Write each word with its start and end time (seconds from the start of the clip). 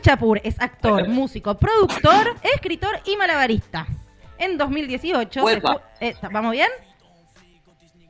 Chapur 0.00 0.40
es 0.44 0.60
actor, 0.60 1.08
músico, 1.08 1.56
productor, 1.58 2.34
escritor 2.54 2.98
y 3.06 3.16
malabarista. 3.16 3.86
En 4.38 4.56
2018... 4.58 5.40
se 5.40 5.44
Uepa. 5.44 5.74
fu- 5.74 5.80
eh, 6.00 6.14
¿Vamos 6.32 6.52
bien? 6.52 6.68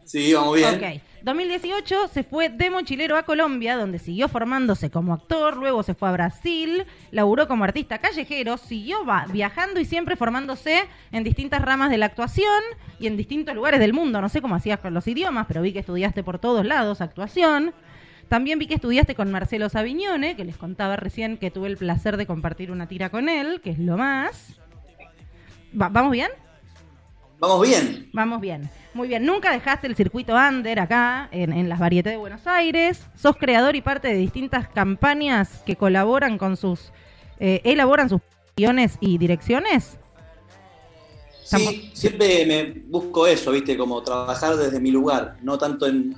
Sí, 0.04 0.33
vamos 0.35 0.56
bien. 0.56 0.74
Ok. 0.74 1.01
2018 1.22 2.08
se 2.08 2.22
fue 2.24 2.49
de 2.49 2.71
mochilero 2.71 3.15
a 3.19 3.24
Colombia, 3.24 3.76
donde 3.76 3.99
siguió 3.99 4.26
formándose 4.26 4.90
como 4.90 5.13
actor, 5.13 5.54
luego 5.58 5.83
se 5.83 5.92
fue 5.92 6.08
a 6.08 6.13
Brasil, 6.13 6.87
laburó 7.11 7.47
como 7.47 7.65
artista 7.65 7.99
callejero, 7.99 8.57
siguió 8.57 9.01
viajando 9.31 9.81
y 9.81 9.85
siempre 9.85 10.17
formándose 10.17 10.81
en 11.13 11.22
distintas 11.22 11.61
ramas 11.61 11.91
de 11.91 11.99
la 11.99 12.07
actuación 12.07 12.63
y 12.99 13.07
en 13.07 13.19
distintos 13.19 13.54
lugares 13.54 13.81
del 13.81 13.93
mundo. 13.93 14.22
No 14.22 14.31
sé 14.31 14.41
cómo 14.41 14.54
hacías 14.54 14.81
con 14.81 14.95
los 14.95 15.07
idiomas, 15.09 15.45
pero 15.47 15.61
vi 15.61 15.75
que 15.75 15.81
estudiaste 15.81 16.23
por 16.25 16.38
todos 16.38 16.65
lados 16.65 17.02
actuación. 17.02 17.75
También 18.30 18.59
vi 18.59 18.66
que 18.66 18.75
estudiaste 18.77 19.15
con 19.15 19.30
Marcelo 19.30 19.69
Savignone, 19.69 20.37
que 20.37 20.45
les 20.47 20.57
contaba 20.57 20.97
recién 20.97 21.37
que 21.37 21.51
tuve 21.51 21.69
el 21.69 21.77
placer 21.77 22.16
de 22.16 22.25
compartir 22.27 22.70
una 22.70 22.87
tira 22.89 23.11
con 23.11 23.29
él, 23.29 23.61
que 23.61 23.70
es 23.70 23.79
lo 23.79 23.98
más. 23.98 24.55
Va- 25.79 25.89
¿Vamos 25.91 26.12
bien? 26.12 26.29
Vamos 27.41 27.66
bien. 27.69 28.09
Vamos 28.12 28.41
bien. 28.41 28.70
Muy 28.95 29.09
bien. 29.09 29.27
Nunca 29.27 29.51
dejaste 29.53 29.87
el 29.89 29.97
circuito 29.97 30.34
under 30.37 30.79
acá, 30.79 31.29
en, 31.33 31.53
en 31.53 31.69
las 31.69 31.79
varietés 31.80 32.12
de 32.12 32.16
Buenos 32.19 32.47
Aires. 32.47 33.05
Sos 33.16 33.37
creador 33.37 33.75
y 33.77 33.80
parte 33.83 34.09
de 34.09 34.15
distintas 34.15 34.69
campañas 34.69 35.62
que 35.67 35.75
colaboran 35.77 36.39
con 36.39 36.56
sus. 36.56 36.92
eh, 37.41 37.61
elaboran 37.65 38.09
sus 38.09 38.20
guiones 38.56 38.97
y 39.01 39.19
direcciones. 39.19 39.98
Sí, 41.42 41.91
siempre 41.95 42.47
me 42.47 42.81
busco 42.89 43.27
eso, 43.27 43.51
¿viste? 43.51 43.77
Como 43.77 44.01
trabajar 44.03 44.55
desde 44.56 44.78
mi 44.78 44.92
lugar, 44.92 45.37
no 45.42 45.59
tanto 45.59 45.87
en 45.89 46.15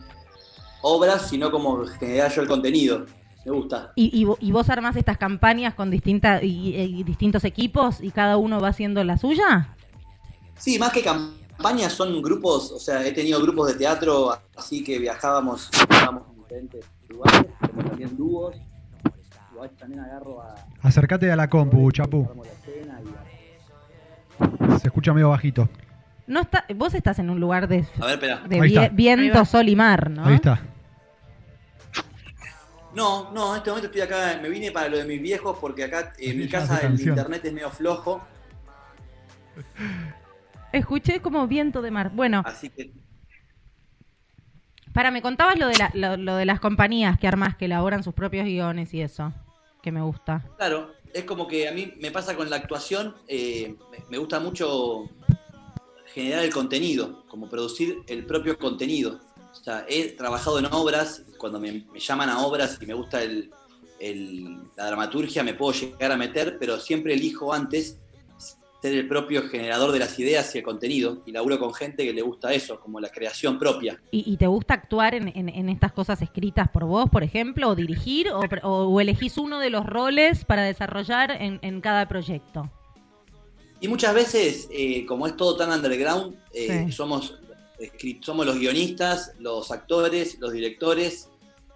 obras, 0.82 1.28
sino 1.28 1.50
como 1.50 1.84
generar 1.86 2.30
yo 2.32 2.42
el 2.42 2.48
contenido. 2.48 3.06
Me 3.44 3.50
gusta. 3.52 3.92
Y, 3.96 4.20
y 4.20 4.24
vo- 4.24 4.36
y 4.40 4.52
vos 4.52 4.70
armás 4.70 4.94
estas 4.96 5.18
campañas 5.18 5.74
con 5.74 5.90
distintas 5.90 6.42
y, 6.44 6.76
y 6.76 7.02
distintos 7.02 7.44
equipos 7.44 8.00
y 8.00 8.10
cada 8.12 8.36
uno 8.36 8.60
va 8.60 8.68
haciendo 8.68 9.02
la 9.02 9.18
suya. 9.18 9.74
Sí, 10.56 10.78
más 10.78 10.92
que 10.92 11.02
campañas 11.02 11.92
son 11.92 12.22
grupos, 12.22 12.70
o 12.70 12.78
sea, 12.78 13.04
he 13.04 13.10
tenido 13.12 13.40
grupos 13.42 13.66
de 13.68 13.74
teatro 13.74 14.32
así 14.56 14.84
que 14.84 14.98
viajábamos, 15.00 15.68
viajábamos 15.88 16.22
en 16.28 16.36
diferentes 16.42 16.84
lugares, 17.08 17.46
como 17.68 17.82
también 17.84 18.16
dúos. 18.16 18.54
También 19.78 20.00
agarro 20.00 20.42
a... 20.42 20.56
Acércate 20.82 21.30
a 21.30 21.36
la 21.36 21.48
compu, 21.48 21.88
a- 21.88 21.92
Se 24.80 24.88
escucha 24.88 25.12
medio 25.12 25.28
bajito. 25.30 25.68
No 26.26 26.40
está, 26.40 26.64
vos 26.74 26.94
estás 26.94 27.20
en 27.20 27.30
un 27.30 27.38
lugar 27.38 27.68
de, 27.68 27.86
A 28.00 28.06
ver, 28.06 28.14
espera. 28.14 28.40
de 28.48 28.58
vie- 28.60 28.90
viento, 28.92 29.44
sol 29.44 29.68
y 29.68 29.76
mar, 29.76 30.10
¿no? 30.10 30.24
Ahí 30.24 30.34
está. 30.36 30.60
No, 32.94 33.30
no, 33.32 33.52
en 33.52 33.58
este 33.58 33.70
momento 33.70 33.86
estoy 33.86 34.02
acá, 34.02 34.38
me 34.42 34.48
vine 34.50 34.70
para 34.70 34.88
lo 34.88 34.98
de 34.98 35.04
mis 35.04 35.20
viejos 35.22 35.56
porque 35.58 35.84
acá 35.84 36.12
en 36.18 36.38
mi 36.38 36.48
casa 36.48 36.80
el 36.80 37.00
internet 37.00 37.44
es 37.44 37.52
medio 37.52 37.70
flojo, 37.70 38.22
Escuché 40.72 41.20
como 41.20 41.46
viento 41.46 41.82
de 41.82 41.90
mar. 41.90 42.10
Bueno, 42.14 42.42
así 42.46 42.70
que 42.70 42.92
Para, 44.94 45.10
me 45.10 45.20
contabas 45.22 45.58
lo 45.58 45.68
de, 45.68 45.76
la- 45.76 45.90
lo, 45.94 46.16
lo 46.16 46.36
de 46.36 46.44
las 46.46 46.60
compañías 46.60 47.18
que 47.18 47.28
armás, 47.28 47.56
que 47.56 47.66
elaboran 47.66 48.02
sus 48.02 48.14
propios 48.14 48.44
guiones 48.46 48.92
y 48.94 49.00
eso, 49.02 49.32
que 49.82 49.92
me 49.92 50.00
gusta. 50.02 50.42
Claro, 50.56 50.92
es 51.12 51.24
como 51.24 51.46
que 51.46 51.68
a 51.68 51.72
mí 51.72 51.92
me 52.00 52.10
pasa 52.10 52.34
con 52.36 52.48
la 52.50 52.56
actuación, 52.56 53.14
eh, 53.28 53.74
me 54.10 54.18
gusta 54.18 54.40
mucho 54.40 55.04
generar 56.14 56.44
el 56.44 56.52
contenido, 56.52 57.24
como 57.28 57.48
producir 57.48 57.98
el 58.06 58.24
propio 58.26 58.58
contenido. 58.58 59.18
O 59.52 59.64
sea, 59.64 59.84
he 59.88 60.08
trabajado 60.12 60.58
en 60.58 60.66
obras, 60.66 61.22
cuando 61.38 61.60
me, 61.60 61.84
me 61.92 62.00
llaman 62.00 62.28
a 62.30 62.40
obras 62.44 62.78
y 62.80 62.86
me 62.86 62.94
gusta 62.94 63.22
el- 63.22 63.50
el- 64.00 64.58
la 64.76 64.86
dramaturgia, 64.86 65.42
me 65.44 65.54
puedo 65.54 65.72
llegar 65.72 66.10
a 66.12 66.16
meter, 66.16 66.56
pero 66.58 66.80
siempre 66.80 67.14
elijo 67.14 67.52
antes 67.52 67.98
ser 68.80 68.94
el 68.94 69.06
propio 69.06 69.48
generador 69.48 69.92
de 69.92 70.00
las 70.00 70.18
ideas 70.18 70.52
y 70.54 70.58
el 70.58 70.64
contenido, 70.64 71.22
y 71.24 71.30
laburo 71.30 71.60
con 71.60 71.72
gente 71.72 72.04
que 72.04 72.12
le 72.12 72.22
gusta 72.22 72.52
eso, 72.52 72.80
como 72.80 72.98
la 72.98 73.10
creación 73.10 73.56
propia. 73.56 74.00
¿Y, 74.10 74.32
y 74.32 74.36
te 74.36 74.48
gusta 74.48 74.74
actuar 74.74 75.14
en, 75.14 75.28
en- 75.28 75.48
en 75.48 75.68
estas 75.68 75.92
cosas 75.92 76.20
escritas 76.20 76.68
por 76.68 76.84
vos, 76.86 77.08
por 77.08 77.22
ejemplo, 77.22 77.68
o 77.68 77.74
dirigir, 77.76 78.30
o, 78.32 78.40
pre- 78.40 78.60
o- 78.64 78.88
o 78.88 79.00
elegís 79.00 79.38
uno 79.38 79.60
de 79.60 79.70
los 79.70 79.86
roles 79.86 80.44
para 80.44 80.62
desarrollar 80.64 81.30
en, 81.30 81.60
en 81.62 81.80
cada 81.80 82.08
proyecto? 82.08 82.68
Y 83.80 83.86
muchas 83.86 84.14
veces, 84.14 84.68
eh, 84.72 85.06
como 85.06 85.28
es 85.28 85.36
todo 85.36 85.56
tan 85.56 85.70
underground, 85.70 86.34
eh, 86.52 86.86
Sí. 86.86 86.92
somos, 86.92 87.38
somos 88.22 88.46
los 88.46 88.58
guionistas, 88.58 89.32
los 89.38 89.70
actores, 89.70 90.38
los 90.38 90.52
directores, 90.52 91.28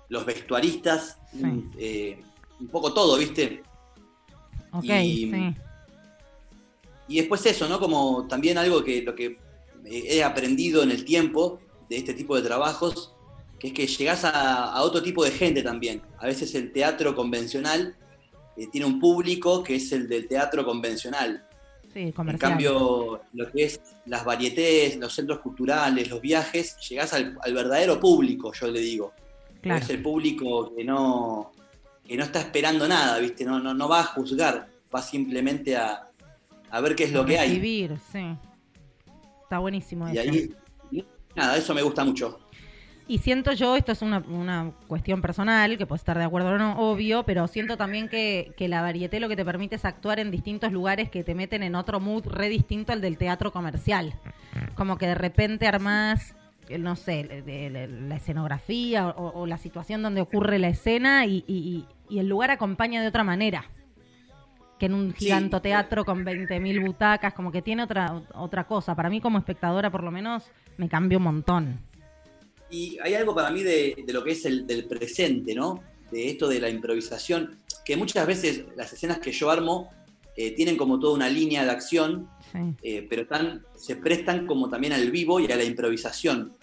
los 0.09 0.25
vestuaristas, 0.25 1.19
Sí. 1.33 1.65
eh, 1.79 2.23
un 2.61 2.69
poco 2.69 2.93
todo, 2.95 3.17
¿viste? 3.19 3.63
Ok, 4.73 4.85
Y- 4.85 5.31
sí. 5.31 5.55
Y 7.09 7.17
después 7.19 7.45
eso, 7.47 7.69
¿no? 7.69 7.79
Como 7.79 8.27
también 8.27 8.59
algo 8.59 8.83
que 8.83 9.03
lo 9.03 9.15
que 9.15 9.39
he 9.85 10.23
aprendido 10.25 10.83
en 10.83 10.91
el 10.91 11.05
tiempo 11.05 11.61
de 11.89 11.99
este 11.99 12.15
tipo 12.15 12.35
de 12.35 12.43
trabajos, 12.43 13.13
que 13.61 13.69
es 13.69 13.73
que 13.73 13.87
llegás 13.87 14.25
a, 14.25 14.65
a 14.73 14.83
otro 14.83 15.03
tipo 15.03 15.25
de 15.25 15.31
gente 15.31 15.63
también. 15.63 16.03
A 16.19 16.27
veces 16.27 16.55
el 16.57 16.73
teatro 16.73 17.15
convencional 17.15 17.97
eh, 18.57 18.67
tiene 18.73 18.87
un 18.87 18.99
público 18.99 19.63
que 19.63 19.77
es 19.77 19.93
el 19.93 20.09
del 20.09 20.27
teatro 20.27 20.65
convencional. 20.65 21.47
Sí, 21.97 22.13
En 22.15 22.37
cambio, 22.37 23.23
lo 23.33 23.51
que 23.51 23.65
es 23.65 23.81
las 24.05 24.23
varietés, 24.23 24.99
los 24.99 25.15
centros 25.15 25.39
culturales, 25.39 26.11
los 26.11 26.21
viajes, 26.21 26.77
llegás 26.91 27.15
al, 27.15 27.39
al 27.41 27.55
verdadero 27.55 27.99
público, 27.99 28.53
yo 28.53 28.67
le 28.71 28.81
digo. 28.81 29.15
claro. 29.63 29.83
Es 29.83 29.89
el 29.89 30.03
público 30.03 30.75
que 30.77 30.85
no, 30.85 31.53
que 32.07 32.15
no 32.19 32.25
está 32.25 32.41
esperando 32.41 32.87
nada, 32.87 33.19
¿viste? 33.19 33.47
No, 33.47 33.59
no, 33.61 33.73
no 33.73 33.89
va 33.89 34.01
a 34.01 34.05
juzgar, 34.05 34.69
va 34.95 35.01
simplemente 35.01 35.75
a, 35.75 36.07
a 36.69 36.81
ver 36.83 36.95
qué 36.95 37.05
es 37.05 37.13
lo 37.13 37.25
que 37.25 37.39
hay. 37.39 37.49
Recibir, 37.49 37.97
sí. 38.13 38.37
Está 39.45 39.59
buenísimo 39.59 40.07
Y 40.13 40.19
eso. 40.19 40.31
ahí, 40.31 40.55
nada, 41.35 41.57
eso 41.57 41.73
me 41.73 41.81
gusta 41.81 42.05
mucho. 42.05 42.41
Y 43.09 43.19
siento 43.19 43.53
yo, 43.53 43.77
esto 43.77 43.93
es 43.93 44.03
una, 44.03 44.19
una 44.19 44.73
cuestión 44.89 45.23
personal, 45.23 45.79
que 45.79 45.87
puede 45.87 45.99
estar 45.99 46.19
de 46.19 46.25
acuerdo 46.25 46.51
o 46.51 46.59
no, 46.59 46.77
obvio, 46.79 47.23
pero 47.23 47.47
siento 47.47 47.77
también 47.77 48.09
que, 48.09 48.53
que 48.57 48.67
la 48.67 48.83
varieté 48.83 49.21
lo 49.21 49.29
que 49.29 49.37
te 49.37 49.45
permite 49.45 49.77
es 49.77 49.85
actuar 49.85 50.19
en 50.19 50.33
distintos 50.33 50.73
lugares 50.73 51.09
que 51.09 51.23
te 51.23 51.37
meten 51.37 51.63
en 51.63 51.77
otro 51.77 52.01
mood 52.01 52.27
re 52.27 52.49
distinto 52.49 52.93
al 52.93 53.01
del 53.01 53.17
teatro 53.17 53.53
comercial. 53.53 54.15
Como 54.75 54.99
que 54.99 55.07
de 55.07 55.15
repente 55.15 55.69
armás, 55.69 56.35
eh, 56.69 56.79
no 56.79 56.97
sé, 56.97 57.45
la 58.09 58.17
escenografía 58.17 59.07
o, 59.09 59.41
o 59.41 59.47
la 59.47 59.59
situación 59.59 60.03
donde 60.03 60.21
ocurre 60.21 60.59
la 60.59 60.69
escena 60.69 61.27
y, 61.27 61.45
y- 61.47 61.87
y 62.09 62.19
el 62.19 62.29
lugar 62.29 62.51
acompaña 62.51 63.01
de 63.03 63.07
otra 63.09 63.23
manera. 63.23 63.67
Que 64.81 64.87
en 64.87 64.95
un 64.95 65.11
Sí. 65.13 65.27
gigantoteatro 65.27 66.05
con 66.05 66.25
20.000 66.25 66.85
butacas, 66.85 67.35
como 67.35 67.53
que 67.53 67.63
tiene 67.63 67.85
otra, 67.85 68.21
otra 68.35 68.65
cosa. 68.65 68.95
Para 68.97 69.11
mí 69.11 69.21
como 69.21 69.39
espectadora 69.39 69.91
por 69.91 70.03
lo 70.03 70.11
menos 70.11 70.51
me 70.77 70.89
cambió 70.89 71.19
un 71.19 71.25
montón. 71.25 71.79
Y 72.71 72.99
hay 73.03 73.15
algo 73.15 73.35
para 73.35 73.51
mí 73.51 73.63
de, 73.63 74.03
de 74.07 74.13
lo 74.13 74.25
que 74.25 74.33
es 74.33 74.45
el 74.45 74.67
del 74.67 74.87
presente, 74.87 75.55
¿no? 75.55 75.83
De 76.11 76.29
esto 76.29 76.49
de 76.49 76.61
la 76.61 76.69
improvisación, 76.69 77.59
que 77.85 77.97
muchas 77.97 78.27
veces 78.27 78.65
las 78.77 78.93
escenas 78.93 79.19
que 79.19 79.33
yo 79.33 79.51
armo 79.51 79.91
eh, 80.37 80.53
tienen 80.53 80.77
como 80.77 80.99
toda 80.99 81.15
una 81.15 81.29
línea 81.29 81.65
de 81.65 81.71
acción, 81.71 82.29
Sí, 82.53 82.59
eh, 82.83 83.07
pero 83.11 83.23
están, 83.23 83.65
se 83.77 83.97
prestan 83.97 84.47
como 84.47 84.69
también 84.71 84.93
al 84.93 85.11
vivo 85.11 85.41
y 85.41 85.51
a 85.51 85.57
la 85.57 85.65
improvisación. 85.65 86.57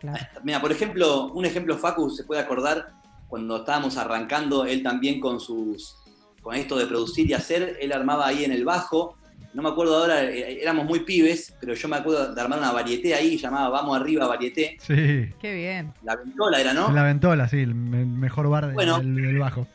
claro. 0.00 0.18
Mira, 0.42 0.60
por 0.60 0.72
ejemplo, 0.72 1.30
un 1.32 1.44
ejemplo 1.44 1.78
Facu 1.78 2.10
se 2.10 2.24
puede 2.24 2.40
acordar 2.40 2.92
cuando 3.28 3.58
estábamos 3.58 3.96
arrancando, 3.96 4.66
él 4.66 4.82
también 4.82 5.20
con 5.20 5.38
sus 5.40 5.96
con 6.42 6.56
esto 6.56 6.76
de 6.76 6.86
producir 6.86 7.30
y 7.30 7.34
hacer, 7.34 7.78
él 7.80 7.92
armaba 7.92 8.26
ahí 8.26 8.44
en 8.44 8.50
el 8.50 8.64
bajo, 8.64 9.16
no 9.54 9.62
me 9.62 9.68
acuerdo 9.68 9.98
ahora, 9.98 10.24
eh, 10.24 10.60
éramos 10.62 10.86
muy 10.86 11.00
pibes, 11.00 11.54
pero 11.60 11.74
yo 11.74 11.88
me 11.88 11.96
acuerdo 11.96 12.34
de 12.34 12.40
armar 12.40 12.58
una 12.58 12.72
varieté 12.72 13.14
ahí, 13.14 13.36
llamaba 13.36 13.68
Vamos 13.68 14.00
Arriba 14.00 14.26
Varieté, 14.26 14.76
Sí. 14.80 15.28
Qué 15.40 15.54
bien. 15.54 15.92
la 16.02 16.16
ventola 16.16 16.58
era, 16.60 16.72
¿no? 16.72 16.90
La 16.92 17.02
ventola, 17.02 17.48
sí, 17.48 17.58
el 17.58 17.74
me- 17.74 18.04
mejor 18.06 18.48
bar 18.48 18.68
de- 18.68 18.72
Bueno. 18.74 18.98
del, 18.98 19.14
del 19.14 19.38
bajo. 19.38 19.66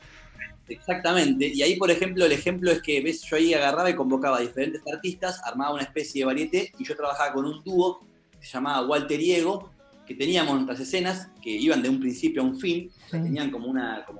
Exactamente, 0.69 1.47
y 1.47 1.61
ahí 1.61 1.75
por 1.77 1.89
ejemplo 1.91 2.25
el 2.25 2.31
ejemplo 2.33 2.71
es 2.71 2.81
que 2.81 2.99
ves 3.01 3.21
yo 3.23 3.37
ahí 3.37 3.53
agarraba 3.53 3.89
y 3.89 3.95
convocaba 3.95 4.37
a 4.37 4.41
diferentes 4.41 4.81
artistas, 4.91 5.39
armaba 5.45 5.73
una 5.73 5.83
especie 5.83 6.21
de 6.21 6.25
varieté 6.25 6.71
y 6.77 6.83
yo 6.83 6.95
trabajaba 6.95 7.31
con 7.33 7.45
un 7.45 7.63
dúo 7.63 8.01
que 8.39 8.45
se 8.45 8.53
llamaba 8.53 8.85
Walter 8.85 9.19
y 9.21 9.31
Ego, 9.33 9.71
que 10.05 10.13
teníamos 10.15 10.55
nuestras 10.55 10.79
escenas 10.81 11.29
que 11.41 11.51
iban 11.51 11.81
de 11.81 11.87
un 11.89 11.99
principio 12.01 12.41
a 12.41 12.45
un 12.45 12.59
fin, 12.59 12.91
o 13.05 13.09
sea, 13.09 13.19
Sí. 13.19 13.25
tenían 13.27 13.49
como 13.49 13.67
una 13.67 14.03
como 14.05 14.19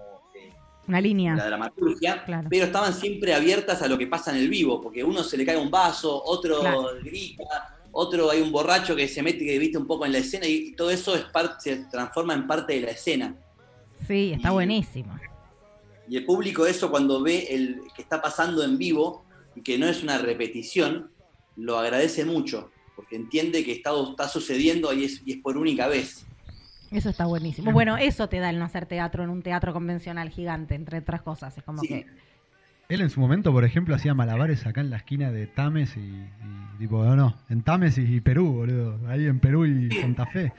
Una 0.87 1.01
línea. 1.01 1.35
la 1.35 1.45
dramaturgia, 1.47 2.23
Claro. 2.23 2.47
pero 2.49 2.65
estaban 2.65 2.93
siempre 2.93 3.33
abiertas 3.33 3.81
a 3.81 3.87
lo 3.87 3.97
que 3.97 4.07
pasa 4.07 4.31
en 4.31 4.37
el 4.37 4.49
vivo, 4.49 4.81
porque 4.81 5.03
uno 5.03 5.23
se 5.23 5.35
le 5.37 5.45
cae 5.45 5.57
un 5.57 5.69
vaso, 5.69 6.21
otro 6.23 6.61
Claro. 6.61 6.89
grita, 7.03 7.43
otro 7.91 8.29
hay 8.31 8.41
un 8.41 8.51
borracho 8.51 8.95
que 8.95 9.07
se 9.07 9.21
mete 9.21 9.39
que 9.45 9.59
viste 9.59 9.77
un 9.77 9.85
poco 9.87 10.05
en 10.05 10.11
la 10.13 10.19
escena 10.19 10.45
y 10.47 10.71
todo 10.73 10.89
eso 10.89 11.15
es 11.15 11.23
parte, 11.25 11.55
se 11.59 11.75
transforma 11.91 12.33
en 12.33 12.47
parte 12.47 12.73
de 12.73 12.81
la 12.81 12.91
escena. 12.91 13.35
Sí, 14.07 14.33
está 14.35 14.49
Y- 14.49 14.53
buenísimo. 14.53 15.19
Y 16.07 16.15
el 16.15 16.25
público 16.25 16.65
eso 16.65 16.89
cuando 16.89 17.21
ve 17.21 17.47
el 17.49 17.81
que 17.93 18.01
está 18.01 18.21
pasando 18.21 18.63
en 18.63 18.77
vivo 18.77 19.25
y 19.55 19.61
que 19.61 19.77
no 19.77 19.87
es 19.87 20.03
una 20.03 20.17
repetición, 20.19 21.11
lo 21.57 21.77
agradece 21.79 22.23
mucho, 22.23 22.71
porque 22.95 23.15
entiende 23.17 23.65
que 23.65 23.73
está, 23.73 23.91
está 24.09 24.29
sucediendo 24.29 24.93
y 24.93 25.03
es, 25.03 25.21
y 25.25 25.33
es 25.33 25.37
por 25.39 25.57
única 25.57 25.87
vez. 25.87 26.25
Eso 26.91 27.09
está 27.09 27.25
buenísimo. 27.25 27.71
Bueno, 27.71 27.97
eso 27.97 28.29
te 28.29 28.39
da 28.39 28.49
el 28.49 28.59
no 28.59 28.65
hacer 28.65 28.85
teatro 28.85 29.23
en 29.23 29.29
un 29.29 29.41
teatro 29.41 29.73
convencional 29.73 30.29
gigante, 30.29 30.75
entre 30.75 30.99
otras 30.99 31.21
cosas. 31.21 31.57
Es 31.57 31.63
como 31.63 31.81
Sí. 31.81 31.87
que 31.87 32.05
Él 32.89 33.01
en 33.01 33.09
su 33.09 33.19
momento, 33.19 33.51
por 33.51 33.65
ejemplo, 33.65 33.93
hacía 33.95 34.13
malabares 34.13 34.65
acá 34.65 34.79
en 34.79 34.89
la 34.89 34.95
esquina 34.97 35.29
de 35.29 35.45
Tames 35.47 35.97
y, 35.97 35.99
y 35.99 36.77
tipo, 36.79 37.03
no, 37.03 37.17
no, 37.17 37.35
en 37.49 37.61
Tames 37.61 37.97
y, 37.97 38.03
y 38.15 38.21
Perú, 38.21 38.53
boludo. 38.53 38.97
Ahí 39.09 39.25
en 39.25 39.39
Perú 39.39 39.65
y 39.65 39.91
Santa 39.91 40.25
Fe. 40.25 40.53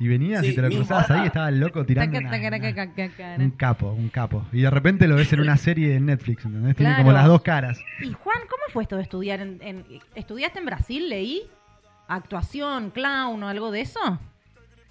Y 0.00 0.08
venías 0.08 0.40
Sí, 0.40 0.48
y 0.52 0.54
te 0.56 0.62
lo 0.62 0.68
cruzabas 0.70 1.08
ahí, 1.12 1.26
estaba 1.26 1.48
el 1.50 1.60
loco 1.60 1.84
tirando 1.86 2.10
Taca, 2.12 2.20
una- 2.26 2.30
taca, 2.30 2.48
una- 2.48 2.60
taca, 2.60 2.94
taca, 2.96 3.10
taca. 3.16 3.36
un 3.44 3.50
capo, 3.52 3.92
un 3.92 4.08
capo. 4.08 4.44
Y 4.50 4.62
de 4.62 4.70
repente 4.70 5.06
lo 5.06 5.14
ves 5.14 5.32
en 5.32 5.40
una 5.40 5.56
serie 5.58 5.90
de 5.92 6.00
Netflix, 6.00 6.44
¿entendés? 6.44 6.74
Tiene 6.74 6.90
Claro. 6.92 7.04
como 7.04 7.12
las 7.16 7.26
dos 7.26 7.42
caras. 7.42 7.78
Y 8.00 8.12
Juan, 8.14 8.38
¿cómo 8.48 8.62
fue 8.72 8.82
esto 8.82 8.96
de 8.96 9.02
estudiar? 9.02 9.40
En, 9.40 9.58
en- 9.62 9.84
¿Estudiaste 10.16 10.58
en 10.58 10.64
Brasil, 10.66 11.08
leí? 11.08 11.42
¿Actuación, 12.08 12.90
clown 12.90 13.42
o 13.44 13.48
algo 13.48 13.70
de 13.70 13.82
eso? 13.82 14.00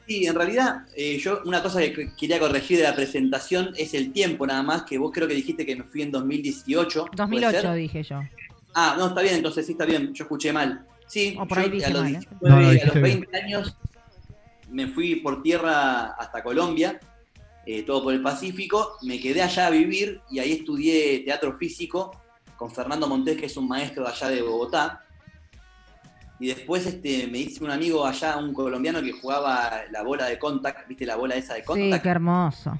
Sí, 0.09 0.25
en 0.25 0.33
realidad, 0.33 0.87
eh, 0.95 1.19
yo 1.19 1.39
una 1.45 1.61
cosa 1.61 1.81
que 1.81 1.93
que 1.93 2.15
quería 2.15 2.39
corregir 2.39 2.79
de 2.79 2.83
la 2.83 2.95
presentación 2.95 3.75
es 3.77 3.93
el 3.93 4.11
tiempo 4.11 4.47
nada 4.47 4.63
más, 4.63 4.81
que 4.81 4.97
vos 4.97 5.11
creo 5.13 5.27
que 5.27 5.35
dijiste 5.35 5.67
que 5.67 5.75
me 5.75 5.83
fui 5.83 6.01
en 6.01 6.09
2018. 6.09 7.05
¿puede 7.05 7.15
2008 7.15 7.61
ser? 7.61 7.73
dije 7.75 8.01
yo. 8.01 8.21
Ah, 8.73 8.95
no, 8.97 9.09
está 9.09 9.21
bien, 9.21 9.35
entonces 9.35 9.67
sí 9.67 9.73
está 9.73 9.85
bien, 9.85 10.11
yo 10.11 10.23
escuché 10.23 10.51
mal. 10.51 10.83
Sí, 11.05 11.37
O 11.39 11.47
por 11.47 11.59
yo 11.59 11.63
ahí 11.63 11.69
dije 11.69 11.85
a 11.85 11.89
los 11.89 12.01
mal, 12.01 12.15
¿eh? 12.15 12.19
19, 12.39 12.39
No, 12.41 12.59
no, 12.59 12.69
a 12.69 12.85
los 12.85 12.93
bien. 12.95 13.03
20 13.03 13.37
años 13.37 13.75
me 14.71 14.87
fui 14.87 15.17
por 15.17 15.43
tierra 15.43 16.05
hasta 16.13 16.41
Colombia, 16.41 16.99
eh, 17.67 17.83
todo 17.83 18.01
por 18.01 18.11
el 18.15 18.23
Pacífico, 18.23 18.97
me 19.03 19.19
quedé 19.19 19.43
allá 19.43 19.67
a 19.67 19.69
vivir 19.69 20.21
y 20.31 20.39
ahí 20.39 20.53
estudié 20.53 21.19
teatro 21.19 21.55
físico 21.55 22.19
con 22.57 22.71
Fernando 22.71 23.07
Montés, 23.07 23.37
que 23.37 23.45
es 23.45 23.55
un 23.57 23.67
maestro 23.67 24.05
de 24.05 24.09
allá 24.09 24.29
de 24.29 24.41
Bogotá. 24.41 25.05
Y 26.39 26.47
después 26.47 26.85
este, 26.85 27.27
me 27.27 27.39
hice 27.39 27.63
un 27.63 27.71
amigo 27.71 28.05
allá, 28.05 28.37
un 28.37 28.53
colombiano 28.53 29.01
que 29.01 29.11
jugaba 29.11 29.81
la 29.91 30.03
bola 30.03 30.25
de 30.27 30.39
contact, 30.39 30.87
¿viste 30.87 31.05
la 31.05 31.15
bola 31.17 31.35
esa 31.35 31.53
de 31.55 31.59
Sí, 31.61 31.65
contact? 31.65 32.03
qué 32.03 32.09
hermoso. 32.09 32.79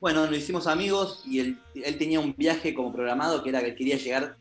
Bueno, 0.00 0.26
nos 0.26 0.36
hicimos 0.36 0.66
amigos 0.66 1.22
y 1.24 1.38
él, 1.40 1.58
él 1.76 1.96
tenía 1.98 2.20
un 2.20 2.34
viaje 2.36 2.74
como 2.74 2.92
programado 2.92 3.42
que 3.42 3.48
era 3.50 3.62
que 3.62 3.74
quería 3.74 3.96
llegar 3.96 4.36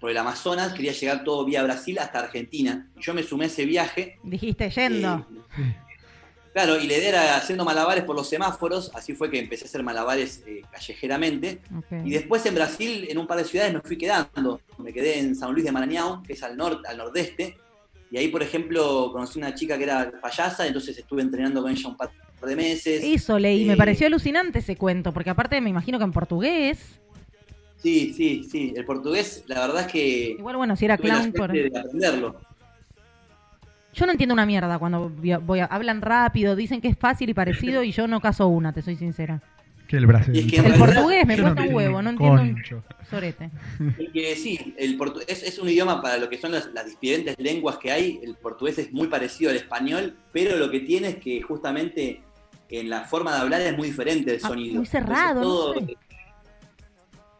por 0.00 0.10
el 0.10 0.16
Amazonas, 0.18 0.74
quería 0.74 0.92
llegar 0.92 1.24
todo 1.24 1.44
vía 1.46 1.62
Brasil 1.62 1.98
hasta 1.98 2.18
Argentina. 2.18 2.90
Yo 3.00 3.14
me 3.14 3.22
sumé 3.22 3.44
a 3.44 3.46
ese 3.46 3.64
viaje. 3.64 4.18
Dijiste 4.22 4.68
yendo. 4.70 5.26
eh, 5.58 5.76
claro, 6.56 6.80
y 6.80 6.86
la 6.86 6.96
idea 6.96 7.08
era 7.10 7.36
haciendo 7.36 7.66
malabares 7.66 8.02
por 8.04 8.16
los 8.16 8.30
semáforos, 8.30 8.90
así 8.94 9.12
fue 9.12 9.30
que 9.30 9.38
empecé 9.38 9.64
a 9.64 9.68
hacer 9.68 9.82
malabares 9.82 10.42
eh, 10.46 10.62
callejeramente. 10.72 11.58
Y 12.02 12.12
después 12.12 12.46
en 12.46 12.54
Brasil, 12.54 13.06
en 13.10 13.18
un 13.18 13.26
par 13.26 13.36
de 13.36 13.44
ciudades, 13.44 13.74
me 13.74 13.82
fui 13.82 13.98
quedando. 13.98 14.62
Me 14.78 14.90
quedé 14.90 15.18
en 15.18 15.36
San 15.36 15.52
Luis 15.52 15.66
de 15.66 15.70
Maranhão, 15.70 16.22
que 16.22 16.32
es 16.32 16.42
al, 16.42 16.56
norte, 16.56 16.88
al 16.88 16.96
nordeste. 16.96 17.58
Y 18.10 18.16
ahí, 18.16 18.28
por 18.28 18.42
ejemplo, 18.42 19.10
conocí 19.12 19.38
una 19.38 19.54
chica 19.54 19.76
que 19.76 19.84
era 19.84 20.10
payasa, 20.18 20.66
entonces 20.66 20.96
estuve 20.96 21.20
entrenando 21.20 21.60
con 21.60 21.70
ella 21.70 21.88
un 21.90 21.96
par 21.98 22.10
de 22.46 22.56
meses. 22.56 23.02
Eso 23.04 23.38
leí, 23.38 23.66
me 23.66 23.74
Eh, 23.74 23.76
pareció 23.76 24.06
alucinante 24.06 24.60
ese 24.60 24.76
cuento, 24.76 25.12
porque 25.12 25.28
aparte 25.28 25.60
me 25.60 25.68
imagino 25.68 25.98
que 25.98 26.04
en 26.04 26.12
portugués, 26.12 26.78
Sí, 27.76 28.14
sí, 28.16 28.42
sí. 28.50 28.72
El 28.74 28.86
portugués, 28.86 29.44
la 29.46 29.60
verdad 29.60 29.82
es 29.82 29.92
que 29.92 30.36
igual 30.38 30.56
bueno, 30.56 30.74
si 30.74 30.86
era 30.86 30.96
clown 30.96 31.32
por... 31.32 31.52
de 31.52 31.70
aprenderlo. 31.78 32.45
Yo 33.96 34.06
no 34.06 34.12
entiendo 34.12 34.34
una 34.34 34.46
mierda 34.46 34.78
cuando 34.78 35.10
voy 35.10 35.60
a... 35.60 35.64
hablan 35.64 36.02
rápido, 36.02 36.54
dicen 36.54 36.80
que 36.80 36.88
es 36.88 36.96
fácil 36.98 37.30
y 37.30 37.34
parecido 37.34 37.82
y 37.82 37.90
yo 37.92 38.06
no 38.06 38.20
caso 38.20 38.46
una, 38.46 38.72
te 38.72 38.82
soy 38.82 38.94
sincera. 38.96 39.42
Que 39.88 39.96
el 39.96 40.06
Brasil. 40.06 40.34
Y 40.34 40.40
es 40.40 40.46
que 40.46 40.56
en 40.58 40.64
El 40.66 40.72
realidad- 40.72 40.94
portugués 40.94 41.26
me 41.26 41.40
cuesta 41.40 41.62
un 41.62 41.74
huevo, 41.74 42.02
no 42.02 42.10
entiendo 42.10 42.42
un 42.42 42.52
concho. 42.54 42.84
sorete. 43.08 43.50
Es 43.98 44.12
que 44.12 44.36
sí, 44.36 44.74
el 44.76 44.98
es, 45.28 45.42
es 45.44 45.58
un 45.58 45.68
idioma 45.68 46.02
para 46.02 46.18
lo 46.18 46.28
que 46.28 46.38
son 46.38 46.52
las, 46.52 46.66
las 46.74 46.86
diferentes 46.86 47.36
lenguas 47.38 47.78
que 47.78 47.90
hay. 47.92 48.20
El 48.22 48.34
portugués 48.34 48.78
es 48.78 48.92
muy 48.92 49.06
parecido 49.08 49.50
al 49.50 49.56
español, 49.56 50.16
pero 50.32 50.56
lo 50.56 50.70
que 50.70 50.80
tiene 50.80 51.08
es 51.08 51.16
que 51.16 51.40
justamente 51.40 52.20
en 52.68 52.90
la 52.90 53.02
forma 53.04 53.32
de 53.34 53.40
hablar 53.40 53.60
es 53.62 53.76
muy 53.76 53.88
diferente 53.88 54.32
el 54.34 54.40
Ah, 54.42 54.48
sonido. 54.48 54.74
muy 54.76 54.86
cerrado, 54.86 55.40
no 55.40 55.74
Entonces, 55.74 55.96
sé. 55.96 56.06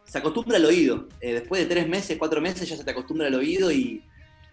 Se 0.05 0.17
acostumbra 0.19 0.55
al 0.57 0.63
oído. 0.65 1.07
Eh, 1.19 1.33
después 1.33 1.61
de 1.61 1.67
tres 1.67 1.87
meses, 1.87 2.17
cuatro 2.17 2.39
meses, 2.41 2.67
ya 2.67 2.77
se 2.77 2.83
te 2.85 2.91
acostumbra 2.91 3.27
al 3.27 3.35
oído 3.35 3.69
y, 3.69 4.01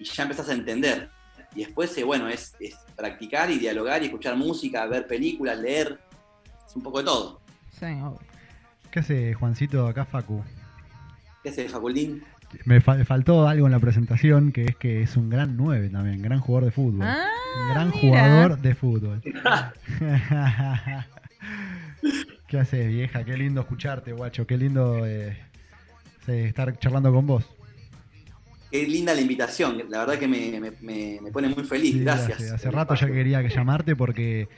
y 0.00 0.04
ya 0.04 0.24
empezás 0.24 0.48
a 0.48 0.52
entender. 0.52 1.08
Y 1.54 1.64
después, 1.64 1.96
eh, 1.98 2.04
bueno, 2.04 2.28
es, 2.28 2.54
es 2.60 2.74
practicar 2.96 3.50
y 3.50 3.58
dialogar 3.58 4.02
y 4.02 4.06
escuchar 4.06 4.36
música, 4.36 4.84
ver 4.86 5.06
películas, 5.06 5.58
leer. 5.58 5.98
Es 6.66 6.74
un 6.76 6.82
poco 6.82 6.98
de 6.98 7.04
todo. 7.04 7.40
Sí, 7.78 7.86
obvio. 7.86 8.18
¿Qué 8.90 9.00
hace 9.00 9.34
Juancito 9.34 9.86
acá, 9.86 10.04
Facu? 10.04 10.42
¿Qué 11.42 11.50
hace 11.50 11.68
Faculdín? 11.68 12.22
Me 12.64 12.80
fa- 12.80 13.04
faltó 13.04 13.48
algo 13.48 13.66
en 13.66 13.72
la 13.72 13.80
presentación, 13.80 14.52
que 14.52 14.64
es 14.66 14.76
que 14.76 15.02
es 15.02 15.16
un 15.16 15.28
gran 15.28 15.56
9 15.56 15.88
también, 15.90 16.22
gran 16.22 16.38
jugador 16.40 16.66
de 16.66 16.70
fútbol. 16.70 17.02
Ah, 17.02 17.26
un 17.60 17.68
gran 17.74 17.88
mira. 17.90 18.00
jugador 18.00 18.58
de 18.58 18.74
fútbol. 18.76 19.22
¿Qué 22.46 22.58
haces, 22.58 22.88
vieja? 22.88 23.24
Qué 23.24 23.36
lindo 23.36 23.60
escucharte, 23.62 24.12
guacho. 24.12 24.46
Qué 24.46 24.56
lindo 24.56 25.04
eh, 25.06 25.36
estar 26.26 26.78
charlando 26.78 27.12
con 27.12 27.26
vos. 27.26 27.44
Qué 28.74 28.88
linda 28.88 29.14
la 29.14 29.20
invitación. 29.20 29.84
La 29.88 30.00
verdad 30.00 30.18
que 30.18 30.26
me, 30.26 30.58
me- 30.58 31.20
me- 31.22 31.30
pone 31.30 31.48
muy 31.48 31.62
feliz. 31.62 31.92
Sí, 31.92 32.00
Gracias. 32.00 32.40
Hace, 32.40 32.50
hace 32.56 32.70
rato 32.72 32.96
ya 32.96 33.06
quería 33.06 33.40
que 33.40 33.48
llamarte 33.48 33.94
porque 33.94 34.48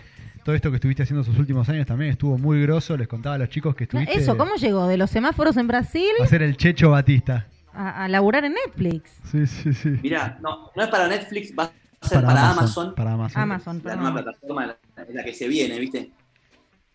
todo 0.43 0.55
esto 0.55 0.71
que 0.71 0.77
estuviste 0.77 1.03
haciendo 1.03 1.23
sus 1.23 1.39
últimos 1.39 1.69
años 1.69 1.85
también 1.87 2.13
estuvo 2.13 2.39
muy 2.39 2.63
grosso. 2.63 2.97
Les 2.97 3.09
contaba 3.09 3.35
a 3.35 3.39
los 3.39 3.51
chicos 3.51 3.75
que 3.77 3.85
estuviste 3.85 4.15
Eso, 4.17 4.39
¿cómo 4.39 4.55
llegó? 4.55 4.87
De 4.87 4.97
los 4.97 5.11
semáforos 5.11 5.59
en 5.59 5.69
Brasil 5.69 6.09
a 6.19 6.25
hacer 6.25 6.41
el 6.41 6.57
Checho 6.57 6.89
Batista. 6.93 7.47
a, 7.75 8.05
a 8.05 8.09
laburar 8.09 8.47
en 8.47 8.55
Netflix. 8.55 9.11
Sí, 9.31 9.47
sí, 9.47 9.75
sí. 9.75 9.91
Mirá, 10.03 10.39
no, 10.41 10.71
no 10.75 10.83
es 10.83 10.89
para 10.89 11.09
Netflix, 11.09 11.53
va 11.55 11.65
a 12.01 12.09
ser 12.09 12.25
para, 12.25 12.53
Amazon. 12.53 12.95
Para 12.95 13.13
Amazon. 13.13 13.43
Amazon, 13.43 13.83
La 13.85 13.97
nueva 13.97 14.23
plataforma 14.23 14.77
en 14.97 15.15
la 15.15 15.25
que 15.25 15.35
se 15.35 15.47
viene, 15.47 15.79
¿viste? 15.79 16.11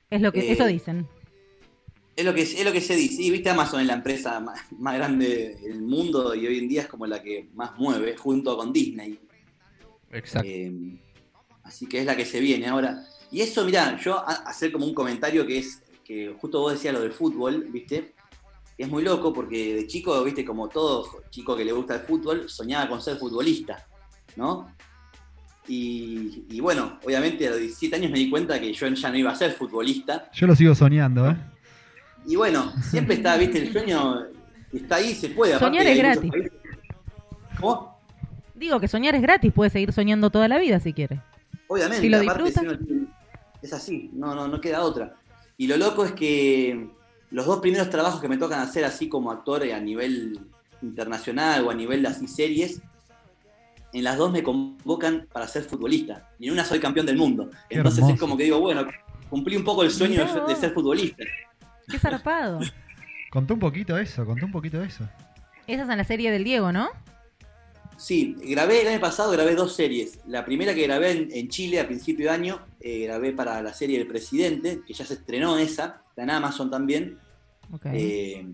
Es 0.09 0.21
lo 0.23 0.31
que, 0.31 0.39
Eh, 0.39 0.53
eso 0.53 0.65
dicen. 0.65 1.07
Es 2.15 2.25
lo 2.25 2.33
que, 2.33 2.41
es 2.41 2.65
lo 2.65 2.71
que 2.71 2.81
se 2.81 2.95
dice. 2.95 3.21
Y 3.21 3.31
viste, 3.31 3.49
Amazon 3.49 3.79
es 3.81 3.87
la 3.87 3.93
empresa 3.93 4.39
más, 4.39 4.59
más 4.77 4.95
grande 4.95 5.57
del 5.61 5.81
mundo 5.81 6.35
y 6.35 6.45
hoy 6.45 6.59
en 6.59 6.67
día 6.67 6.81
es 6.81 6.87
como 6.87 7.05
la 7.07 7.21
que 7.23 7.49
más 7.53 7.71
mueve, 7.77 8.17
junto 8.17 8.57
con 8.57 8.71
Disney. 8.73 9.17
Exacto. 10.11 10.47
Eh, 10.47 10.99
así 11.63 11.87
que 11.87 11.99
es 11.99 12.05
la 12.05 12.15
que 12.17 12.25
se 12.25 12.39
viene 12.39 12.67
ahora. 12.67 13.03
Y 13.31 13.39
eso, 13.41 13.63
mirá, 13.63 13.97
yo 13.99 14.17
a- 14.19 14.43
hacer 14.45 14.71
como 14.71 14.85
un 14.85 14.93
comentario 14.93 15.45
que 15.47 15.59
es 15.59 15.81
que 16.03 16.35
justo 16.39 16.59
vos 16.59 16.73
decías 16.73 16.93
lo 16.93 17.01
del 17.01 17.13
fútbol, 17.13 17.67
¿viste? 17.71 18.13
Y 18.77 18.83
es 18.83 18.89
muy 18.89 19.03
loco 19.03 19.31
porque 19.31 19.75
de 19.75 19.87
chico, 19.87 20.21
¿viste? 20.23 20.43
Como 20.43 20.67
todo 20.67 21.23
chico 21.29 21.55
que 21.55 21.63
le 21.63 21.71
gusta 21.71 21.95
el 21.95 22.01
fútbol, 22.01 22.49
soñaba 22.49 22.89
con 22.89 23.01
ser 23.01 23.15
futbolista, 23.17 23.87
¿no? 24.35 24.67
Y, 25.67 26.43
y 26.49 26.59
bueno, 26.59 26.99
obviamente 27.05 27.47
a 27.47 27.51
los 27.51 27.59
17 27.59 27.95
años 27.95 28.11
me 28.11 28.17
di 28.19 28.29
cuenta 28.29 28.59
que 28.59 28.73
yo 28.73 28.87
ya 28.87 29.09
no 29.09 29.17
iba 29.17 29.31
a 29.31 29.35
ser 29.35 29.53
futbolista. 29.53 30.29
Yo 30.33 30.47
lo 30.47 30.55
sigo 30.55 30.75
soñando, 30.75 31.29
¿eh? 31.29 31.37
Y 32.25 32.35
bueno, 32.35 32.71
siempre 32.81 33.15
está, 33.15 33.35
¿viste? 33.37 33.57
El 33.59 33.71
sueño 33.71 34.25
está 34.73 34.95
ahí, 34.97 35.13
se 35.15 35.29
puede. 35.29 35.57
Soñar 35.57 35.85
aparte 35.85 35.91
es 35.91 35.97
muchos 35.97 36.23
gratis. 36.23 36.31
países- 36.31 36.51
¿Cómo? 37.59 37.97
Digo 38.55 38.79
que 38.79 38.87
soñar 38.87 39.15
es 39.15 39.21
gratis, 39.21 39.51
puedes 39.53 39.73
seguir 39.73 39.91
soñando 39.91 40.29
toda 40.29 40.47
la 40.47 40.59
vida 40.59 40.79
si 40.79 40.93
quieres. 40.93 41.19
Obviamente, 41.67 42.01
Si 42.01 42.09
lo 42.09 42.17
aparte, 42.17 42.43
disfruta. 42.43 42.77
si 42.85 42.93
uno- 42.93 43.07
es 43.61 43.73
así, 43.73 44.09
no, 44.13 44.35
no, 44.35 44.47
no 44.47 44.61
queda 44.61 44.81
otra. 44.81 45.15
Y 45.57 45.67
lo 45.67 45.77
loco 45.77 46.05
es 46.05 46.11
que 46.11 46.87
los 47.31 47.45
dos 47.45 47.59
primeros 47.59 47.89
trabajos 47.89 48.19
que 48.21 48.27
me 48.27 48.37
tocan 48.37 48.59
hacer 48.59 48.83
así 48.85 49.07
como 49.09 49.31
actor 49.31 49.63
a 49.63 49.79
nivel 49.79 50.39
internacional 50.81 51.65
o 51.65 51.69
a 51.71 51.73
nivel 51.73 52.01
de 52.01 52.07
así 52.09 52.27
series, 52.27 52.81
en 53.93 54.03
las 54.03 54.17
dos 54.17 54.31
me 54.31 54.41
convocan 54.43 55.27
para 55.31 55.47
ser 55.47 55.63
futbolista. 55.63 56.29
Y 56.39 56.47
en 56.47 56.53
una 56.53 56.65
soy 56.65 56.79
campeón 56.79 57.05
del 57.05 57.17
mundo. 57.17 57.49
Qué 57.69 57.77
Entonces 57.77 57.99
hermoso. 57.99 58.13
es 58.15 58.19
como 58.19 58.37
que 58.37 58.43
digo, 58.45 58.59
bueno, 58.59 58.85
cumplí 59.29 59.55
un 59.57 59.63
poco 59.63 59.83
el 59.83 59.91
sueño 59.91 60.25
de, 60.47 60.55
ser 60.55 60.71
futbolista. 60.73 61.23
Qué 61.91 61.99
zarpado. 61.99 62.59
Contó 63.29 63.53
un 63.53 63.59
poquito 63.59 63.97
eso, 63.97 64.25
contó 64.25 64.45
un 64.45 64.51
poquito 64.51 64.81
eso. 64.81 65.07
Esa 65.67 65.83
es 65.83 65.89
en 65.89 65.97
la 65.97 66.03
serie 66.03 66.31
del 66.31 66.43
Diego, 66.43 66.71
¿no? 66.71 66.89
Sí, 67.97 68.35
grabé 68.41 68.81
el 68.81 68.87
año 68.87 68.99
pasado, 68.99 69.31
grabé 69.31 69.53
dos 69.53 69.75
series. 69.75 70.19
La 70.25 70.43
primera 70.43 70.73
que 70.73 70.83
grabé 70.83 71.11
en, 71.11 71.29
en 71.31 71.49
Chile 71.49 71.79
a 71.79 71.85
principio 71.85 72.25
de 72.25 72.31
año, 72.31 72.65
eh, 72.79 73.03
grabé 73.03 73.31
para 73.31 73.61
la 73.61 73.73
serie 73.73 73.99
El 73.99 74.07
Presidente, 74.07 74.81
que 74.85 74.93
ya 74.93 75.05
se 75.05 75.13
estrenó 75.13 75.57
esa, 75.57 76.01
está 76.09 76.23
en 76.23 76.31
Amazon 76.31 76.71
también. 76.71 77.19
Ok. 77.71 77.85
Eh, 77.93 78.47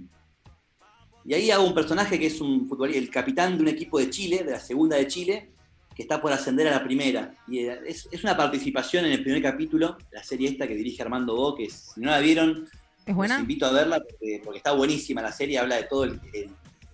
y 1.24 1.34
ahí 1.34 1.50
hago 1.50 1.65
un 1.65 1.74
personaje 1.74 2.20
que 2.20 2.27
es 2.27 2.41
un 2.41 2.67
futbolista, 2.67 3.00
el 3.00 3.10
capitán 3.10 3.56
de 3.56 3.63
un 3.63 3.70
equipo 3.70 4.00
de 4.00 4.10
Chile, 4.10 4.44
de 4.44 4.51
la 4.51 4.60
segunda 4.60 4.98
de 4.98 5.08
Chile, 5.08 5.50
que 5.96 6.03
está 6.03 6.22
por 6.22 6.32
ascender 6.34 6.67
a 6.67 6.72
la 6.72 6.84
primera. 6.84 7.34
Y 7.48 7.60
eh, 7.60 7.79
es, 7.88 8.10
es 8.12 8.24
una 8.24 8.36
participación 8.36 9.06
en 9.06 9.13
el 9.13 9.24
primer 9.24 9.41
capítulo, 9.41 9.98
la 10.12 10.24
serie 10.24 10.50
esta 10.50 10.67
que 10.67 10.75
dirige 10.75 11.01
Armando 11.01 11.36
Bo, 11.36 11.56
que 11.56 11.70
si 11.70 12.01
no 12.01 12.12
la 12.12 12.20
vieron, 12.20 12.67
¿Es 13.08 13.16
buena? 13.16 13.36
los 13.36 13.42
invito 13.42 13.66
a 13.66 13.72
verla 13.72 14.00
porque, 14.00 14.42
porque 14.44 14.58
está 14.58 14.74
buenísima 14.74 15.22
la 15.22 15.32
serie, 15.32 15.58
habla 15.58 15.78
de 15.78 15.84
todo 15.84 16.04
el- 16.04 16.20
el- 16.34 16.50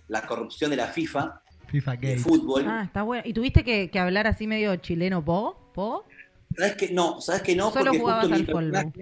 la 0.08 0.24
corrupción 0.26 0.70
de 0.70 0.76
la 0.76 0.86
FIFA, 0.86 1.40
FIFA 1.66 1.96
fútbol. 2.18 2.64
Ah, 2.66 2.82
está 2.84 3.02
buena. 3.02 3.26
¿Y 3.26 3.32
tuviste 3.32 3.64
que, 3.64 3.90
que 3.90 3.98
hablar 3.98 4.26
así 4.26 4.46
medio 4.46 4.76
chileno, 4.76 5.24
po? 5.24 5.56
¿Po? 5.74 6.04
¿Sabes 6.56 6.76
que 6.76 6.90
No, 6.92 7.20
¿sabes 7.20 7.42
que 7.42 7.56
no? 7.56 7.70
Solo 7.72 7.86
Porque 7.86 7.98
jugabas 7.98 8.24
justo 8.28 8.36
mi 8.36 8.40
al 8.40 8.46
polvo. 8.46 8.92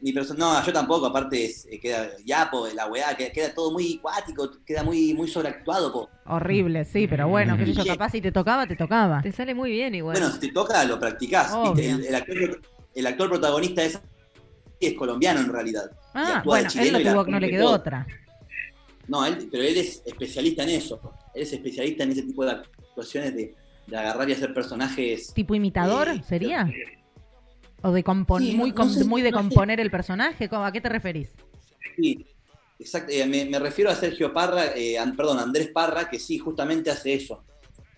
mi 0.00 0.12
no, 0.12 0.62
yo 0.64 0.72
tampoco, 0.72 1.06
aparte 1.06 1.46
es, 1.46 1.66
eh, 1.70 1.80
queda 1.80 2.10
yapo, 2.24 2.68
la 2.74 2.86
weá, 2.86 3.16
queda, 3.16 3.30
queda 3.30 3.54
todo 3.54 3.72
muy 3.72 3.98
cuático, 3.98 4.50
queda 4.64 4.84
muy, 4.84 5.14
muy 5.14 5.26
sobreactuado. 5.26 5.92
po. 5.92 6.10
Horrible, 6.26 6.84
sí, 6.84 7.08
pero 7.08 7.28
bueno, 7.28 7.56
qué 7.56 7.66
sé 7.66 7.72
yo, 7.72 7.84
capaz 7.86 8.10
si 8.10 8.20
te 8.20 8.30
tocaba, 8.30 8.66
te 8.68 8.76
tocaba. 8.76 9.20
Te 9.22 9.32
sale 9.32 9.54
muy 9.54 9.70
bien 9.72 9.94
igual. 9.94 10.16
Bueno, 10.18 10.30
si 10.32 10.38
te 10.38 10.52
toca, 10.52 10.84
lo 10.84 11.00
practicás. 11.00 11.52
El, 11.76 12.04
el 12.04 12.14
actor, 12.14 12.60
el 12.94 13.06
actor 13.06 13.28
protagonista 13.30 13.80
de 13.80 13.86
esa 13.88 13.98
serie 14.00 14.15
es 14.80 14.94
colombiano 14.94 15.40
en 15.40 15.52
realidad. 15.52 15.90
Ah, 16.14 16.42
bueno, 16.44 16.68
él 16.78 16.92
no, 16.92 17.24
tuvo, 17.24 17.38
le 17.38 17.50
quedó 17.50 17.64
todo. 17.64 17.74
otra. 17.74 18.06
No, 19.08 19.24
él, 19.24 19.48
pero 19.50 19.62
él 19.62 19.76
es 19.76 20.02
especialista 20.04 20.62
en 20.64 20.70
eso. 20.70 21.00
Él 21.34 21.42
es 21.42 21.52
especialista 21.52 22.02
en 22.04 22.12
ese 22.12 22.22
tipo 22.22 22.44
de 22.44 22.52
actuaciones 22.52 23.34
de, 23.34 23.54
de 23.86 23.96
agarrar 23.96 24.28
y 24.28 24.32
hacer 24.32 24.52
personajes. 24.52 25.32
¿Tipo 25.32 25.54
imitador 25.54 26.08
eh, 26.08 26.22
sería? 26.26 26.68
¿O 27.82 27.92
de 27.92 28.02
compon- 28.02 28.40
Sí, 28.40 28.52
no- 28.52 28.58
muy, 28.58 28.72
no 28.72 28.88
sé, 28.88 29.04
muy 29.04 29.22
de 29.22 29.30
no 29.30 29.38
sé. 29.38 29.42
componer 29.44 29.80
el 29.80 29.90
personaje? 29.90 30.48
¿Cómo- 30.48 30.64
¿A 30.64 30.72
qué 30.72 30.80
te 30.80 30.88
referís? 30.88 31.30
Sí, 31.96 32.26
exacto. 32.78 33.12
eh, 33.12 33.24
me, 33.26 33.44
me 33.44 33.58
refiero 33.58 33.90
a 33.90 33.94
Sergio 33.94 34.32
Parra, 34.32 34.74
eh, 34.76 34.98
an- 34.98 35.14
perdón, 35.16 35.38
Andrés 35.38 35.68
Parra, 35.68 36.08
que 36.10 36.18
sí, 36.18 36.38
justamente 36.38 36.90
hace 36.90 37.14
eso. 37.14 37.44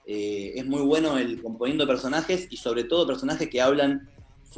Eh, 0.06 0.52
es 0.56 0.66
muy 0.66 0.82
bueno 0.82 1.16
el 1.18 1.40
componiendo 1.42 1.86
personajes 1.86 2.46
y 2.50 2.56
sobre 2.56 2.84
todo 2.84 3.06
personajes 3.06 3.48
que 3.48 3.60
hablan 3.60 4.08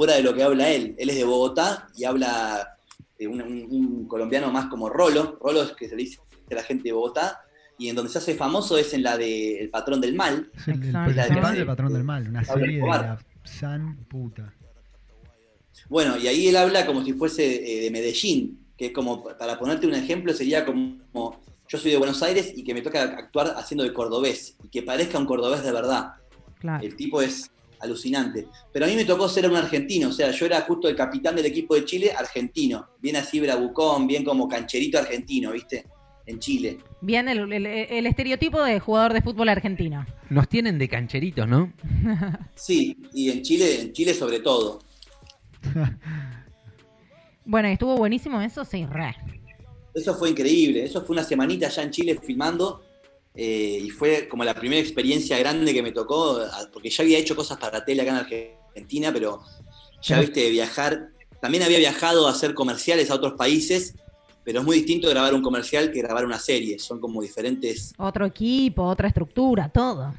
fuera 0.00 0.14
de 0.14 0.23
lo 0.23 0.33
que 0.35 0.42
habla 0.42 0.71
él. 0.71 0.95
Él 0.97 1.11
es 1.11 1.16
de 1.16 1.25
Bogotá 1.25 1.88
y 1.95 2.04
habla 2.04 2.75
de 3.19 3.28
un, 3.28 3.42
un- 3.42 3.66
un 3.71 4.09
colombiano 4.09 4.50
más 4.50 4.64
como 4.71 4.88
Rolo. 4.88 5.38
Rolo 5.42 5.62
es 5.62 5.73
que 5.73 5.90
se 5.90 5.95
le 5.95 6.04
dice 6.04 6.19
a 6.50 6.54
la 6.54 6.62
gente 6.62 6.85
de 6.85 6.92
Bogotá. 6.92 7.38
Y 7.76 7.90
en 7.90 7.97
donde 7.97 8.11
se 8.11 8.16
hace 8.16 8.35
famoso 8.35 8.78
es 8.78 8.95
en 8.95 9.02
la 9.02 9.19
de 9.19 9.59
El 9.61 9.69
Patrón 9.69 10.00
del 10.00 10.14
Mal. 10.14 10.50
Es 10.57 10.69
el, 10.69 10.83
el 10.85 10.88
Exacto. 10.88 11.52
del 11.52 11.66
patrón 11.66 11.92
del 11.92 12.04
mal, 12.04 12.28
una 12.28 12.42
serie 12.42 12.80
de 12.80 12.87
la 12.88 13.19
san 13.45 13.97
puta. 14.09 14.54
Bueno, 15.90 16.16
y 16.16 16.28
ahí 16.28 16.49
él 16.49 16.57
habla 16.57 16.87
como 16.87 17.04
si 17.04 17.12
fuese 17.12 17.45
eh, 17.45 17.83
de 17.83 17.90
Medellín, 17.90 18.59
que 18.78 18.87
es 18.87 18.92
como, 18.92 19.23
para 19.23 19.59
ponerte 19.59 19.87
un 19.87 19.92
ejemplo, 19.95 20.33
sería 20.33 20.64
como, 20.64 20.97
yo 21.69 21.76
soy 21.78 21.90
de 21.90 21.99
Buenos 21.99 22.23
Aires 22.23 22.54
y 22.57 22.64
que 22.64 22.73
me 22.73 22.80
toca 22.80 23.02
actuar 23.02 23.52
haciendo 23.54 23.85
de 23.85 23.92
cordobés, 23.92 24.57
y 24.64 24.69
que 24.69 24.83
parezca 24.83 25.19
un 25.19 25.26
cordobés 25.26 25.62
de 25.62 25.73
verdad. 25.73 26.14
Claro. 26.59 26.83
El 26.83 26.97
tipo 26.97 27.21
es 27.21 27.50
alucinante. 27.80 28.46
Pero 28.72 28.84
a 28.84 28.88
mí 28.88 28.94
me 28.96 29.04
tocó 29.04 29.28
ser 29.28 29.49
un 29.49 29.56
argentino, 29.56 30.08
o 30.08 30.12
sea, 30.12 30.30
yo 30.30 30.46
era 30.46 30.60
justo 30.62 30.88
el 30.88 30.96
capitán 30.96 31.37
del 31.37 31.46
equipo 31.46 31.75
de 31.75 31.84
Chile 31.84 32.12
argentino, 32.16 32.88
bien 33.00 33.16
así 33.16 33.40
bravucón, 33.40 34.06
bien 34.06 34.25
como 34.25 34.49
cancherito 34.49 34.99
argentino, 34.99 35.52
¿viste? 35.52 35.87
En 36.26 36.38
Chile. 36.38 36.78
Bien, 37.00 37.28
el, 37.28 37.52
el- 37.52 37.66
el 37.66 38.06
estereotipo 38.06 38.62
de 38.62 38.78
jugador 38.78 39.12
de 39.14 39.22
fútbol 39.22 39.49
argentino. 39.49 40.06
Nos 40.28 40.49
tienen 40.49 40.78
de 40.78 40.88
cancheritos, 40.88 41.49
¿no? 41.49 41.72
Sí, 42.54 42.96
y 43.14 43.30
en 43.30 43.42
Chile, 43.42 43.80
en 43.80 43.92
Chile 43.92 44.14
sobre 44.14 44.40
todo. 44.40 44.80
Bueno, 47.44 47.68
¿y 47.68 47.72
estuvo 47.72 47.96
buenísimo 47.96 48.40
eso? 48.40 48.64
Sí, 48.64 48.87
re. 48.87 49.16
Eso 49.94 50.14
fue 50.14 50.30
increíble, 50.30 50.84
eso 50.84 51.04
fue 51.04 51.14
una 51.14 51.25
semanita 51.25 51.66
allá 51.66 51.82
en 51.82 51.90
Chile 51.90 52.20
filmando 52.22 52.82
eh, 53.34 53.80
y 53.82 53.90
fue 53.90 54.28
como 54.28 54.44
la 54.44 54.54
primera 54.54 54.80
experiencia 54.80 55.38
grande 55.38 55.72
que 55.72 55.82
me 55.82 55.92
tocó, 55.92 56.40
porque 56.72 56.90
ya 56.90 57.02
había 57.02 57.18
hecho 57.18 57.37
cosas 57.37 57.58
para 57.58 57.84
tele 57.84 58.02
acá 58.02 58.10
en 58.10 58.54
Argentina, 58.75 59.12
pero 59.12 59.42
ya 60.02 60.20
viste, 60.20 60.50
viajar, 60.50 61.10
también 61.40 61.62
había 61.62 61.78
viajado 61.78 62.26
a 62.26 62.32
hacer 62.32 62.54
comerciales 62.54 63.10
a 63.10 63.14
otros 63.14 63.34
países, 63.34 63.94
pero 64.44 64.60
es 64.60 64.66
muy 64.66 64.78
distinto 64.78 65.08
grabar 65.08 65.34
un 65.34 65.42
comercial 65.42 65.92
que 65.92 66.02
grabar 66.02 66.25
una 66.25 66.38
serie, 66.38 66.78
son 66.78 67.00
como 67.00 67.22
diferentes, 67.22 67.94
Otro 67.99 68.26
equipo, 68.26 68.82
otra 68.82 69.08
estructura, 69.08 69.68
todo. 69.68 70.12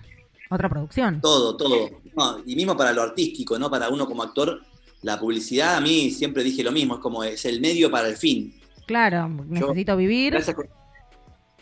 Otra 0.50 0.68
producción. 0.70 1.22
todo, 1.22 1.56
todo. 1.56 1.90
No, 2.16 2.40
y 2.46 2.56
mismo 2.56 2.76
para 2.76 2.92
lo 2.92 3.02
artístico, 3.02 3.58
¿no? 3.58 3.70
Para 3.70 3.90
uno 3.90 4.06
como 4.06 4.22
actor, 4.22 4.62
la 5.02 5.18
publicidad 5.18 5.76
a 5.76 5.82
mí 5.82 6.12
siempre 6.12 6.44
dije 6.44 6.62
lo 6.64 6.72
mismo, 6.72 6.96
es 6.96 7.00
como 7.00 7.24
es 7.24 7.46
el 7.46 7.62
medio 7.62 7.90
para 7.90 8.10
el 8.10 8.18
fin. 8.18 8.54
Claro, 8.86 9.30
necesito 9.30 9.96
vivir. 9.96 10.34
Gracias 10.34 10.58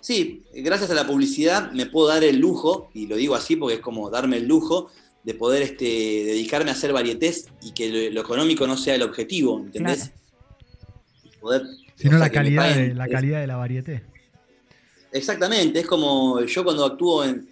sí, 0.02 0.44
gracias 0.54 0.90
a 0.92 0.94
la 0.94 1.06
publicidad 1.08 1.72
me 1.72 1.86
puedo 1.86 2.08
dar 2.08 2.24
el 2.24 2.38
lujo, 2.38 2.90
y 2.94 3.08
lo 3.08 3.16
digo 3.16 3.36
así 3.36 3.56
porque 3.56 3.76
es 3.76 3.82
como 3.82 4.10
darme 4.10 4.38
el 4.38 4.48
lujo, 4.48 4.90
de 5.24 5.34
poder 5.34 5.62
este, 5.62 5.86
dedicarme 5.86 6.70
a 6.72 6.74
hacer 6.74 6.94
varietés 6.94 7.48
y 7.62 7.72
que 7.72 7.90
lo, 7.90 8.14
lo 8.16 8.22
económico 8.22 8.66
no 8.66 8.78
sea 8.78 8.96
el 8.96 9.02
objetivo, 9.04 9.60
¿entendés? 9.60 10.12
Poder, 11.42 11.64
Sino 11.96 12.12
sea, 12.12 12.20
la 12.20 12.30
calidad, 12.30 12.64
paguen- 12.64 12.88
de, 12.90 12.96
la 12.96 13.08
calidad 13.08 13.42
de 13.42 13.48
la 13.48 13.56
varieté. 13.58 14.04
Exactamente, 15.12 15.80
es 15.80 15.86
como 15.88 16.42
yo 16.42 16.64
cuando 16.64 16.86
actúo 16.86 17.24
en... 17.24 17.48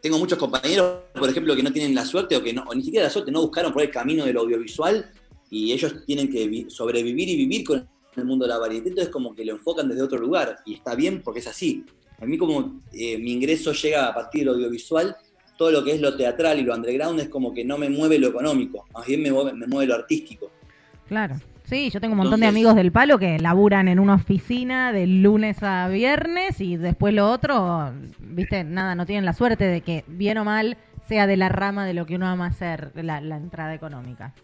Tengo 0.00 0.18
muchos 0.18 0.38
compañeros, 0.38 1.00
por 1.14 1.28
ejemplo, 1.28 1.54
que 1.54 1.62
no 1.62 1.72
tienen 1.72 1.94
la 1.94 2.06
suerte 2.06 2.34
o 2.34 2.42
que 2.42 2.54
no, 2.54 2.62
o 2.62 2.74
ni 2.74 2.82
siquiera 2.82 3.04
la 3.04 3.10
suerte, 3.10 3.30
no 3.30 3.42
buscaron 3.42 3.70
por 3.72 3.82
el 3.82 3.90
camino 3.90 4.24
del 4.24 4.36
audiovisual 4.38 5.10
y 5.50 5.72
ellos 5.72 5.94
tienen 6.06 6.30
que 6.30 6.48
vi- 6.48 6.70
sobrevivir 6.70 7.28
y 7.28 7.36
vivir 7.36 7.64
con 7.66 7.86
el 8.16 8.24
mundo 8.24 8.44
de 8.44 8.50
la 8.50 8.58
varieté, 8.58 8.88
entonces 8.88 9.12
como 9.12 9.34
que 9.34 9.44
lo 9.44 9.52
enfocan 9.52 9.88
desde 9.88 10.02
otro 10.02 10.18
lugar 10.18 10.58
y 10.66 10.74
está 10.74 10.94
bien 10.94 11.22
porque 11.22 11.40
es 11.40 11.46
así. 11.46 11.84
A 12.20 12.26
mí 12.26 12.36
como 12.36 12.80
eh, 12.92 13.18
mi 13.18 13.32
ingreso 13.32 13.72
llega 13.72 14.06
a 14.06 14.14
partir 14.14 14.44
del 14.44 14.54
audiovisual, 14.54 15.16
todo 15.56 15.70
lo 15.70 15.84
que 15.84 15.92
es 15.92 16.00
lo 16.00 16.16
teatral 16.16 16.58
y 16.58 16.62
lo 16.62 16.74
underground 16.74 17.20
es 17.20 17.28
como 17.28 17.52
que 17.52 17.64
no 17.64 17.78
me 17.78 17.88
mueve 17.88 18.18
lo 18.18 18.28
económico, 18.28 18.86
más 18.92 19.06
bien 19.06 19.22
me 19.22 19.30
mueve, 19.30 19.52
me 19.52 19.66
mueve 19.66 19.86
lo 19.86 19.94
artístico. 19.94 20.50
Claro. 21.08 21.36
Sí, 21.64 21.88
yo 21.90 22.00
tengo 22.00 22.14
un 22.14 22.18
montón 22.18 22.40
de 22.40 22.46
amigos 22.46 22.74
del 22.74 22.90
palo 22.90 23.16
que 23.16 23.38
laburan 23.38 23.86
en 23.86 24.00
una 24.00 24.14
oficina 24.14 24.92
de 24.92 25.06
lunes 25.06 25.62
a 25.62 25.86
viernes 25.86 26.60
y 26.60 26.76
después 26.76 27.14
lo 27.14 27.30
otro, 27.30 27.92
viste, 28.18 28.64
nada, 28.64 28.96
no 28.96 29.06
tienen 29.06 29.24
la 29.24 29.34
suerte 29.34 29.64
de 29.64 29.80
que 29.80 30.04
bien 30.08 30.38
o 30.38 30.44
mal 30.44 30.76
sea 31.08 31.28
de 31.28 31.36
la 31.36 31.48
rama 31.48 31.86
de 31.86 31.94
lo 31.94 32.06
que 32.06 32.16
uno 32.16 32.26
ama 32.26 32.46
hacer, 32.46 32.90
la, 32.96 33.20
la 33.20 33.36
entrada 33.36 33.72
económica. 33.72 34.34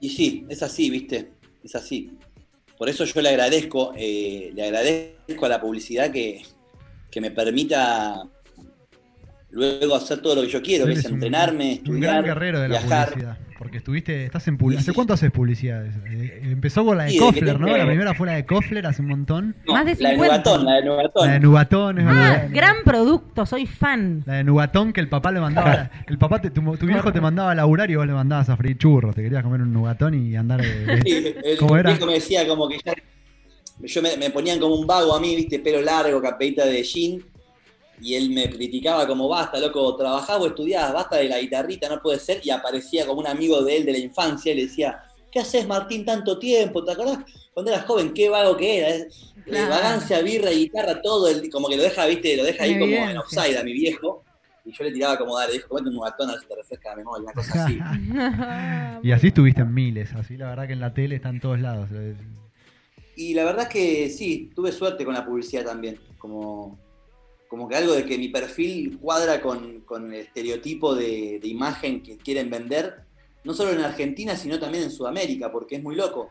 Y 0.00 0.08
sí, 0.08 0.44
es 0.48 0.64
así, 0.64 0.90
¿viste? 0.90 1.30
Es 1.62 1.76
así. 1.76 2.18
Por 2.76 2.88
eso 2.88 3.04
yo 3.04 3.22
le 3.22 3.30
agradezco, 3.30 3.92
eh, 3.96 4.50
le 4.54 4.64
agradezco 4.64 5.46
a 5.46 5.48
la 5.48 5.60
publicidad 5.60 6.10
que, 6.10 6.42
que 7.10 7.20
me 7.20 7.30
permita 7.30 8.28
luego 9.50 9.94
hacer 9.94 10.20
todo 10.20 10.34
lo 10.36 10.42
que 10.42 10.48
yo 10.48 10.62
quiero, 10.62 10.86
que 10.86 10.92
es 10.92 11.04
un- 11.06 11.14
entrenarme, 11.14 11.80
Un 11.86 12.00
gran 12.00 12.16
estudiar, 12.16 12.24
guerrero 12.24 12.60
de 12.60 12.68
la 12.68 12.78
viajar. 12.80 13.08
publicidad. 13.10 13.38
Porque 13.58 13.78
estuviste, 13.78 14.26
estás 14.26 14.46
en 14.48 14.58
publicidad. 14.58 14.82
¿Hace 14.82 14.92
cuánto 14.92 15.14
haces 15.14 15.30
publicidad? 15.30 15.86
Eh, 15.86 16.40
empezó 16.42 16.84
con 16.84 16.98
la 16.98 17.04
de 17.04 17.12
Sí, 17.12 17.18
Kofler, 17.18 17.58
¿no? 17.58 17.74
La 17.74 17.86
primera 17.86 18.12
fue 18.12 18.26
la 18.26 18.34
de 18.34 18.44
Kofler 18.44 18.86
hace 18.86 19.00
un 19.00 19.08
montón. 19.08 19.56
No, 19.66 19.72
Más 19.72 19.86
de 19.86 19.94
La 19.98 20.10
de 20.10 20.14
50. 20.16 20.36
Nubatón, 20.36 20.64
la 20.66 20.72
de 20.74 20.84
Nubatón. 20.84 21.26
La 21.26 21.32
de 21.32 21.40
Nubatón, 21.40 21.98
es 21.98 22.04
Ah, 22.06 22.12
verdad. 22.12 22.48
gran 22.52 22.76
producto, 22.84 23.46
soy 23.46 23.64
fan. 23.64 24.22
La 24.26 24.34
de 24.34 24.44
Nubatón 24.44 24.92
que 24.92 25.00
el 25.00 25.08
papá 25.08 25.32
le 25.32 25.40
mandaba. 25.40 25.90
El 26.06 26.18
papá, 26.18 26.38
te- 26.42 26.50
tu, 26.50 26.60
tu 26.76 26.84
viejo 26.84 27.10
te 27.14 27.20
mandaba 27.22 27.52
a 27.52 27.54
laburar 27.54 27.90
y 27.90 27.94
vos 27.96 28.06
le 28.06 28.12
mandabas 28.12 28.50
a 28.50 28.58
freír 28.58 28.76
churros. 28.76 29.14
Te 29.14 29.22
querías 29.22 29.42
comer 29.42 29.62
un 29.62 29.72
Nubatón 29.72 30.12
y 30.12 30.36
andar 30.36 30.60
de. 30.60 30.84
de- 30.84 31.02
Sí, 31.02 31.34
el 31.42 31.56
¿Cómo 31.56 31.78
era? 31.78 31.88
viejo 31.92 32.04
me 32.04 32.12
decía 32.12 32.46
como 32.46 32.68
que 32.68 32.76
ya, 32.84 32.92
yo 33.80 34.02
me, 34.02 34.18
me 34.18 34.28
ponían 34.28 34.58
como 34.60 34.74
un 34.74 34.86
vago 34.86 35.16
a 35.16 35.20
mí, 35.20 35.34
viste, 35.34 35.60
pelo 35.60 35.80
largo, 35.80 36.20
capeita 36.20 36.66
de 36.66 36.82
jean, 36.82 37.22
y 38.00 38.14
él 38.14 38.30
me 38.30 38.50
criticaba 38.50 39.06
como, 39.06 39.28
basta, 39.28 39.58
loco, 39.58 39.96
trabajás 39.96 40.38
o 40.40 40.46
estudiás, 40.46 40.92
basta 40.92 41.16
de 41.16 41.28
la 41.28 41.40
guitarrita, 41.40 41.88
no 41.88 42.00
puede 42.00 42.18
ser, 42.18 42.40
y 42.44 42.50
aparecía 42.50 43.06
como 43.06 43.20
un 43.20 43.26
amigo 43.26 43.62
de 43.62 43.76
él 43.78 43.84
de 43.86 43.92
la 43.92 43.98
infancia, 43.98 44.52
y 44.52 44.56
le 44.56 44.62
decía, 44.62 45.02
¿qué 45.30 45.40
haces 45.40 45.66
Martín 45.66 46.04
tanto 46.04 46.38
tiempo? 46.38 46.84
¿Te 46.84 46.92
acordás 46.92 47.18
cuando 47.52 47.72
eras 47.72 47.86
joven 47.86 48.12
qué 48.12 48.28
vago 48.28 48.56
que 48.56 48.78
era? 48.78 48.90
Eh, 48.90 49.08
Claro. 49.46 49.70
vagancia, 49.70 50.20
birra, 50.22 50.50
guitarra, 50.50 51.00
todo, 51.00 51.28
el, 51.28 51.48
como 51.50 51.68
que 51.68 51.76
lo 51.76 51.84
deja, 51.84 52.04
viste, 52.06 52.36
lo 52.36 52.42
deja 52.42 52.64
ahí 52.64 52.80
como 52.80 53.08
en 53.08 53.16
offside 53.16 53.56
a 53.56 53.62
mi 53.62 53.72
viejo, 53.72 54.24
y 54.66 54.72
yo 54.72 54.82
le 54.82 54.90
tiraba 54.90 55.16
como, 55.16 55.38
dale, 55.38 55.52
dijo, 55.52 55.68
comete 55.68 55.88
un 55.88 56.00
ver 56.00 56.40
si 56.40 56.46
te 56.48 56.56
refresca 56.56 56.90
la 56.90 56.96
memoria, 56.96 57.22
una 57.22 57.32
cosa 57.32 57.64
así. 57.64 57.78
y 59.08 59.12
así 59.12 59.28
estuviste 59.28 59.60
en 59.60 59.72
miles. 59.72 60.12
Así 60.14 60.36
la 60.36 60.48
verdad 60.48 60.66
que 60.66 60.72
en 60.72 60.80
la 60.80 60.92
tele 60.92 61.14
está 61.14 61.28
en 61.28 61.40
todos 61.40 61.60
lados. 61.60 61.88
Eh, 61.92 62.16
Y 63.14 63.34
la 63.34 63.44
verdad 63.44 63.62
es 63.62 63.68
que 63.68 64.10
sí, 64.10 64.50
tuve 64.56 64.72
suerte 64.72 65.04
con 65.04 65.14
la 65.14 65.24
publicidad 65.24 65.64
también. 65.64 66.00
Como, 66.18 66.76
como 67.48 67.68
que 67.68 67.76
algo 67.76 67.94
de 67.94 68.04
que 68.04 68.18
mi 68.18 68.28
perfil 68.28 68.98
cuadra 68.98 69.40
con, 69.40 69.80
con 69.82 70.12
el 70.12 70.20
estereotipo 70.20 70.94
de, 70.94 71.40
imagen 71.44 72.02
que 72.02 72.16
quieren 72.16 72.50
vender, 72.50 73.02
no 73.44 73.54
solo 73.54 73.72
en 73.72 73.80
Argentina, 73.80 74.36
sino 74.36 74.58
también 74.58 74.84
en 74.84 74.90
Sudamérica, 74.90 75.52
porque 75.52 75.76
es 75.76 75.82
muy 75.82 75.94
loco. 75.94 76.30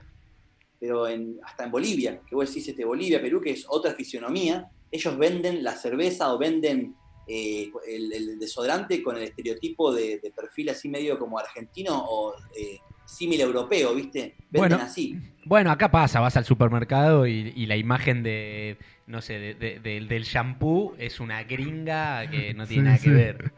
Pero 0.79 1.07
en, 1.07 1.39
hasta 1.43 1.63
en 1.63 1.71
Bolivia, 1.71 2.21
que 2.27 2.35
vos 2.35 2.47
decís 2.47 2.67
este, 2.67 2.83
Bolivia, 2.83 3.21
Perú, 3.21 3.41
que 3.41 3.51
es 3.51 3.65
otra 3.67 3.93
fisionomía, 3.93 4.69
ellos 4.91 5.17
venden 5.17 5.63
la 5.63 5.75
cerveza 5.75 6.33
o 6.33 6.37
venden 6.37 6.95
eh, 7.27 7.71
el, 7.87 8.37
desodorante 8.37 9.01
con 9.01 9.17
el 9.17 9.23
estereotipo 9.23 9.93
de, 9.93 10.19
de 10.19 10.31
perfil 10.31 10.69
así 10.69 10.89
medio 10.89 11.17
como 11.17 11.39
argentino 11.39 12.05
o 12.07 12.35
eh, 12.55 12.79
símil 13.05 13.39
europeo, 13.41 13.93
¿viste? 13.95 14.35
Venden 14.49 14.69
Bueno. 14.77 14.77
así. 14.81 15.19
Bueno, 15.45 15.71
acá 15.71 15.91
pasa, 15.91 16.19
vas 16.19 16.35
al 16.37 16.45
supermercado 16.45 17.27
y, 17.27 17.53
y 17.55 17.65
la 17.67 17.75
imagen 17.77 18.23
de, 18.23 18.77
no 19.07 19.21
sé, 19.21 19.37
de- 19.39 19.53
de- 19.53 19.79
de- 19.79 20.01
del 20.01 20.23
shampoo 20.23 20.95
es 20.97 21.19
una 21.19 21.43
gringa 21.43 22.27
que 22.29 22.53
no 22.55 22.65
tiene 22.65 22.81
Sí, 22.81 22.85
nada 22.85 22.97
sí. 22.97 23.03
que 23.03 23.09
ver. 23.11 23.53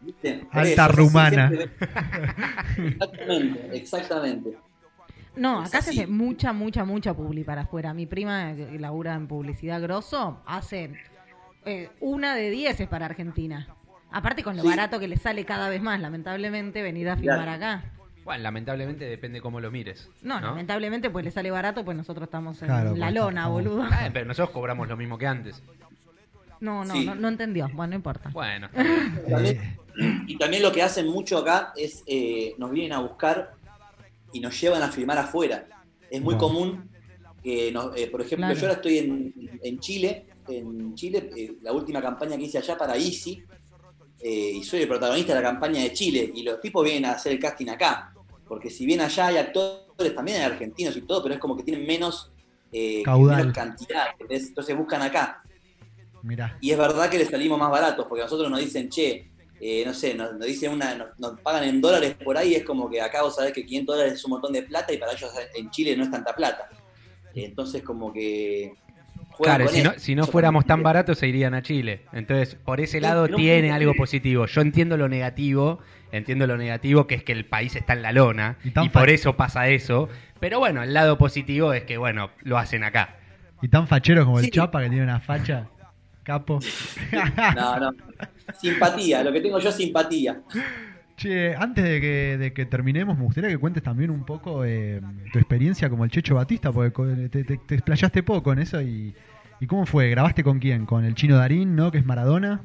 ¿viste? 0.00 0.46
Alta 0.50 0.86
eso, 0.86 0.92
rumana. 0.96 1.48
siempre- 1.48 1.70
Exactamente, 2.86 3.68
exactamente. 3.76 4.58
No, 5.36 5.60
acá 5.60 5.82
se 5.82 5.90
hace 5.90 6.06
mucha, 6.06 6.52
mucha, 6.52 6.84
mucha 6.84 7.14
publi 7.14 7.44
para 7.44 7.62
afuera. 7.62 7.94
Mi 7.94 8.06
prima, 8.06 8.54
que 8.56 8.78
labura 8.78 9.14
en 9.14 9.28
publicidad 9.28 9.80
grosso, 9.80 10.42
hace 10.46 10.92
eh, 11.64 11.90
una 12.00 12.34
de 12.34 12.50
diez 12.50 12.80
es 12.80 12.88
para 12.88 13.06
Argentina. 13.06 13.68
Aparte 14.10 14.42
con 14.42 14.56
lo 14.56 14.62
Sí. 14.62 14.68
barato 14.68 14.98
que 14.98 15.06
le 15.06 15.16
sale 15.18 15.44
cada 15.44 15.68
vez 15.68 15.82
más, 15.82 16.00
lamentablemente, 16.00 16.82
venir 16.82 17.10
a 17.10 17.16
filmar 17.16 17.42
Claro. 17.44 17.52
acá. 17.52 17.84
Bueno, 18.24 18.42
lamentablemente 18.42 19.04
depende 19.06 19.40
cómo 19.40 19.60
lo 19.60 19.70
mires. 19.70 20.08
No, 20.22 20.40
lamentablemente 20.40 21.08
pues 21.10 21.24
le 21.24 21.30
sale 21.30 21.50
barato, 21.50 21.84
pues 21.84 21.96
nosotros 21.96 22.26
estamos 22.26 22.60
en 22.62 22.68
Claro, 22.68 22.94
la 22.96 23.06
pues, 23.06 23.14
lona, 23.14 23.40
estamos- 23.42 23.52
boludo. 23.64 23.82
Ah, 23.90 24.10
pero 24.12 24.26
nosotros 24.26 24.50
cobramos 24.50 24.86
lo 24.88 24.96
mismo 24.96 25.16
que 25.16 25.26
antes. 25.26 25.62
No, 26.60 26.84
no, 26.84 26.92
Sí. 26.94 27.06
no, 27.06 27.14
no 27.14 27.28
entendió. 27.28 27.68
Bueno, 27.72 27.90
no 27.90 27.96
importa. 27.96 28.30
Bueno, 28.30 28.68
También- 29.28 29.76
Y 30.28 30.36
también 30.38 30.62
lo 30.62 30.70
que 30.70 30.80
hacen 30.82 31.08
mucho 31.08 31.38
acá 31.38 31.72
es 31.76 32.04
eh, 32.06 32.54
nos 32.58 32.70
vienen 32.70 32.92
a 32.92 33.00
buscar 33.00 33.52
y 34.32 34.38
nos 34.40 34.60
llevan 34.60 34.82
a 34.82 34.88
filmar 34.92 35.18
afuera. 35.18 35.66
Es 36.10 36.20
muy 36.20 36.36
común 36.36 36.88
que 37.42 37.56
que, 37.66 37.72
nos- 37.72 37.96
eh, 37.96 38.08
por 38.08 38.20
ejemplo, 38.20 38.46
Claro. 38.46 38.54
yo 38.60 38.66
ahora 38.66 38.74
estoy 38.74 38.98
en, 38.98 39.32
en 39.62 39.78
Chile, 39.78 40.26
en 40.48 40.94
Chile, 40.96 41.30
eh, 41.36 41.54
la 41.62 41.72
última 41.72 42.02
campaña 42.02 42.36
que 42.36 42.42
hice 42.44 42.58
allá 42.58 42.76
para 42.76 42.94
Easy, 42.96 43.42
eh, 44.20 44.52
y 44.54 44.62
soy 44.64 44.82
el 44.82 44.88
protagonista 44.88 45.34
de 45.34 45.40
la 45.40 45.48
campaña 45.48 45.82
de 45.82 45.92
Chile, 45.92 46.30
y 46.34 46.42
los 46.42 46.60
tipos 46.60 46.84
vienen 46.84 47.06
a 47.06 47.12
hacer 47.12 47.32
el 47.32 47.38
casting 47.38 47.68
acá, 47.68 48.12
porque 48.46 48.70
si 48.70 48.86
bien 48.86 49.00
allá 49.00 49.26
hay 49.26 49.36
actores, 49.36 50.14
también 50.14 50.38
hay 50.38 50.44
argentinos 50.44 50.96
y 50.96 51.02
todo, 51.02 51.22
pero 51.22 51.34
es 51.34 51.40
como 51.40 51.56
que 51.56 51.62
tienen 51.62 51.86
menos, 51.86 52.32
eh, 52.72 53.02
menos 53.06 53.52
cantidad, 53.52 54.06
entonces 54.28 54.76
buscan 54.76 55.02
acá. 55.02 55.42
Mirá. 56.22 56.58
Y 56.60 56.72
es 56.72 56.78
verdad 56.78 57.08
que 57.08 57.18
les 57.18 57.28
salimos 57.28 57.58
más 57.58 57.70
baratos, 57.70 58.06
porque 58.08 58.22
a 58.22 58.24
nosotros 58.24 58.50
nos 58.50 58.60
dicen, 58.60 58.88
che, 58.88 59.30
eh, 59.60 59.82
no 59.84 59.92
sé, 59.92 60.14
nos, 60.14 60.34
nos 60.34 60.46
dicen 60.46 60.72
una, 60.72 60.94
nos, 60.94 61.18
nos 61.18 61.40
pagan 61.40 61.64
en 61.64 61.80
dólares 61.80 62.16
por 62.22 62.36
ahí, 62.36 62.54
es 62.54 62.64
como 62.64 62.88
que 62.88 63.00
acá 63.00 63.22
vos 63.22 63.34
sabés 63.34 63.52
que 63.52 63.66
500 63.66 63.96
dólares 63.96 64.14
es 64.14 64.24
un 64.24 64.30
montón 64.30 64.52
de 64.52 64.62
plata 64.62 64.92
y 64.92 64.98
para 64.98 65.12
ellos 65.12 65.32
en 65.54 65.70
Chile 65.70 65.96
no 65.96 66.04
es 66.04 66.10
tanta 66.10 66.34
plata. 66.34 66.68
Entonces 67.34 67.82
como 67.82 68.12
que... 68.12 68.74
juegan 69.38 69.56
Claro, 69.56 69.70
con 69.70 69.74
si 69.74 69.82
no, 69.82 69.92
si 69.96 70.14
no 70.14 70.26
fuéramos 70.26 70.66
tan 70.66 70.82
baratos 70.82 71.18
se 71.18 71.28
irían 71.28 71.54
a 71.54 71.62
Chile. 71.62 72.02
Entonces, 72.12 72.56
por 72.56 72.80
ese 72.80 73.00
lado 73.00 73.28
tiene 73.28 73.72
algo 73.72 73.94
positivo. 73.94 74.46
Yo 74.46 74.60
entiendo 74.60 74.96
lo 74.96 75.08
negativo, 75.08 75.78
entiendo 76.12 76.46
lo 76.46 76.56
negativo 76.56 77.06
que 77.06 77.14
es 77.14 77.22
que 77.22 77.32
el 77.32 77.46
país 77.46 77.74
está 77.76 77.94
en 77.94 78.02
la 78.02 78.12
lona 78.12 78.58
Y 78.64 78.88
por 78.90 79.08
eso 79.08 79.36
pasa 79.36 79.68
eso. 79.68 80.08
Pero 80.40 80.58
bueno, 80.58 80.82
el 80.82 80.92
lado 80.92 81.16
positivo 81.18 81.72
es 81.72 81.84
que, 81.84 81.96
bueno, 81.96 82.30
lo 82.42 82.58
hacen 82.58 82.84
acá. 82.84 83.16
Y 83.62 83.68
tan 83.68 83.88
fachero 83.88 84.24
como 84.24 84.40
el. 84.40 84.50
Chapa 84.50 84.82
que 84.82 84.88
tiene 84.88 85.04
una 85.04 85.20
facha. 85.20 85.68
Capo. 86.22 86.60
No, 87.56 87.78
no. 87.78 87.90
Simpatía, 88.60 89.22
lo 89.22 89.32
que 89.32 89.40
tengo 89.40 89.58
yo 89.58 89.70
es 89.70 89.74
simpatía. 89.74 90.40
Che, 91.18 91.54
antes 91.56 91.84
de 91.84 92.00
que, 92.00 92.38
de 92.38 92.52
que 92.52 92.64
terminemos, 92.64 93.18
me 93.18 93.24
gustaría 93.24 93.50
que 93.50 93.58
cuentes 93.58 93.82
también 93.82 94.10
un 94.10 94.24
poco 94.24 94.64
eh, 94.64 95.00
tu 95.32 95.38
experiencia 95.40 95.90
como 95.90 96.04
el 96.04 96.10
Checho 96.12 96.36
Batista, 96.36 96.70
porque 96.72 96.92
co- 96.92 97.06
te, 97.06 97.42
te, 97.44 97.56
te 97.58 97.74
explayaste 97.74 98.22
poco 98.22 98.52
en 98.52 98.60
eso. 98.60 98.80
Y, 98.80 99.14
¿Y 99.60 99.66
cómo 99.66 99.84
fue? 99.84 100.08
¿Grabaste 100.10 100.44
con 100.44 100.60
quién? 100.60 100.86
¿Con 100.86 101.04
el 101.04 101.14
chino 101.16 101.36
Darín, 101.36 101.74
no? 101.74 101.90
Que 101.90 101.98
es 101.98 102.06
Maradona. 102.06 102.60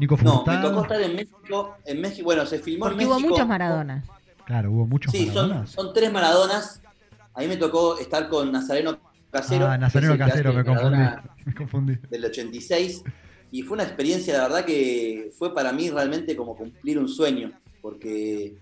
Nico 0.00 0.18
No, 0.22 0.44
me 0.44 0.56
tocó 0.58 0.82
estar 0.82 1.00
en 1.00 1.14
México, 1.14 1.76
en 1.86 2.00
México, 2.00 2.24
bueno, 2.24 2.44
se 2.46 2.58
filmó 2.58 2.86
Porque 2.86 3.00
en 3.04 3.08
hubo 3.08 3.14
México. 3.14 3.30
muchos 3.30 3.46
Maradonas. 3.48 4.04
Claro, 4.44 4.72
hubo 4.72 4.86
muchos 4.88 5.12
Sí, 5.12 5.26
son, 5.26 5.34
Maradonas. 5.48 5.70
son 5.70 5.92
tres 5.94 6.12
Maradonas. 6.12 6.82
A 7.32 7.40
mí 7.42 7.46
me 7.46 7.56
tocó 7.56 7.96
estar 7.98 8.28
con 8.28 8.50
Nazareno 8.50 8.98
Casero. 9.30 9.68
ah, 9.68 9.78
Nazareno 9.78 10.18
Casero, 10.18 10.52
me 10.52 10.64
confundí. 10.64 10.98
Me 11.46 11.54
confundí. 11.54 11.98
del 12.10 12.24
86 12.24 13.04
y 13.52 13.62
fue 13.62 13.74
una 13.76 13.84
experiencia, 13.84 14.36
la 14.38 14.42
verdad 14.44 14.64
que 14.64 15.30
fue 15.38 15.54
para 15.54 15.72
mí 15.72 15.90
realmente 15.90 16.34
como 16.34 16.56
cumplir 16.56 16.98
un 16.98 17.06
sueño, 17.08 17.52
porque 17.84 18.56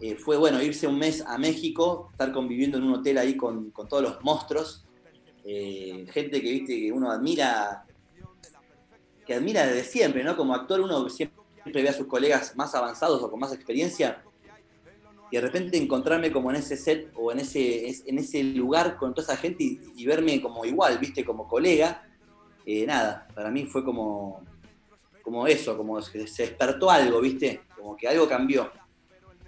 eh, 0.00 0.16
fue 0.16 0.38
bueno 0.38 0.62
irse 0.62 0.86
un 0.86 0.98
mes 0.98 1.20
a 1.26 1.36
México, 1.36 2.08
estar 2.12 2.32
conviviendo 2.32 2.78
en 2.78 2.84
un 2.84 2.94
hotel 2.94 3.18
ahí 3.18 3.36
con, 3.36 3.70
todos 3.70 4.02
los 4.02 4.24
monstruos, 4.24 4.82
eh, 5.44 6.06
gente 6.10 6.40
que 6.40 6.50
viste 6.50 6.80
que 6.80 6.90
uno 6.90 7.10
admira, 7.10 7.84
que 9.26 9.34
admira 9.34 9.66
desde 9.66 9.84
siempre, 9.84 10.24
¿no? 10.24 10.34
Como 10.38 10.54
actor 10.54 10.80
uno 10.80 11.06
siempre 11.10 11.36
ve 11.66 11.88
a 11.90 11.92
sus 11.92 12.06
colegas 12.06 12.56
más 12.56 12.74
avanzados 12.74 13.22
o 13.22 13.30
con 13.30 13.38
más 13.38 13.52
experiencia. 13.52 14.24
Y 15.30 15.36
de 15.36 15.42
repente 15.42 15.76
encontrarme 15.76 16.32
como 16.32 16.48
en 16.48 16.56
ese 16.56 16.78
set 16.78 17.10
o 17.14 17.30
en 17.30 17.40
ese, 17.40 17.88
es- 17.88 18.04
en 18.06 18.16
ese 18.16 18.42
lugar 18.42 18.96
con 18.96 19.12
toda 19.12 19.34
esa 19.34 19.36
gente 19.36 19.64
y, 19.64 19.80
y 19.96 20.06
verme 20.06 20.40
como 20.40 20.64
igual, 20.64 20.96
viste, 20.96 21.26
como 21.26 21.46
colega, 21.46 22.02
eh, 22.64 22.86
nada, 22.86 23.28
para 23.34 23.50
mí 23.50 23.66
fue 23.66 23.84
como, 23.84 24.40
como 25.26 25.44
eso, 25.48 25.76
como 25.76 26.00
se 26.00 26.18
despertó 26.18 26.88
algo, 26.88 27.20
¿viste? 27.20 27.62
Como 27.76 27.96
que 27.96 28.06
algo 28.06 28.28
cambió. 28.28 28.70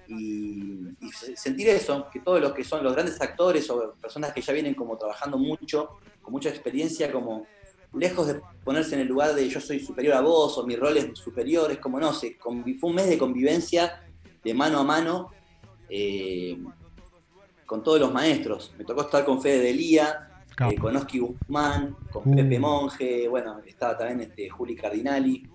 Y, 0.08 0.88
y 1.00 1.08
se- 1.12 1.36
sentir 1.36 1.68
eso, 1.68 2.08
que 2.12 2.18
todos 2.18 2.40
los 2.40 2.52
que 2.52 2.64
son 2.64 2.82
los 2.82 2.92
grandes 2.94 3.20
actores 3.20 3.70
o 3.70 3.94
personas 4.00 4.32
que 4.32 4.40
ya 4.42 4.52
vienen 4.52 4.74
como 4.74 4.98
trabajando 4.98 5.38
mucho, 5.38 5.90
con 6.20 6.32
mucha 6.32 6.48
experiencia, 6.48 7.12
como 7.12 7.46
lejos 7.92 8.26
de 8.26 8.40
ponerse 8.64 8.96
en 8.96 9.02
el 9.02 9.06
lugar 9.06 9.36
de 9.36 9.48
yo 9.48 9.60
soy 9.60 9.78
superior 9.78 10.14
a 10.14 10.20
vos 10.20 10.58
o 10.58 10.66
mi 10.66 10.74
rol 10.74 10.96
es 10.96 11.16
superior, 11.16 11.70
es 11.70 11.78
como 11.78 12.00
no 12.00 12.12
sé, 12.12 12.36
fue 12.40 12.52
un 12.90 12.94
mes 12.96 13.08
de 13.08 13.16
convivencia 13.16 14.02
de 14.42 14.54
mano 14.54 14.80
a 14.80 14.84
mano 14.84 15.30
eh, 15.88 16.58
con 17.64 17.84
todos 17.84 18.00
los 18.00 18.12
maestros. 18.12 18.74
Me 18.76 18.84
tocó 18.84 19.02
estar 19.02 19.24
con 19.24 19.40
Fede 19.40 19.60
Delía, 19.60 20.28
eh, 20.58 20.74
con 20.76 20.96
Oski 20.96 21.20
Guzmán, 21.20 21.96
con 22.10 22.32
Uh. 22.32 22.34
Pepe 22.34 22.58
Monge, 22.58 23.28
bueno, 23.28 23.60
estaba 23.64 23.96
también 23.96 24.22
este, 24.22 24.48
Juli 24.50 24.74
Cardinali, 24.74 25.46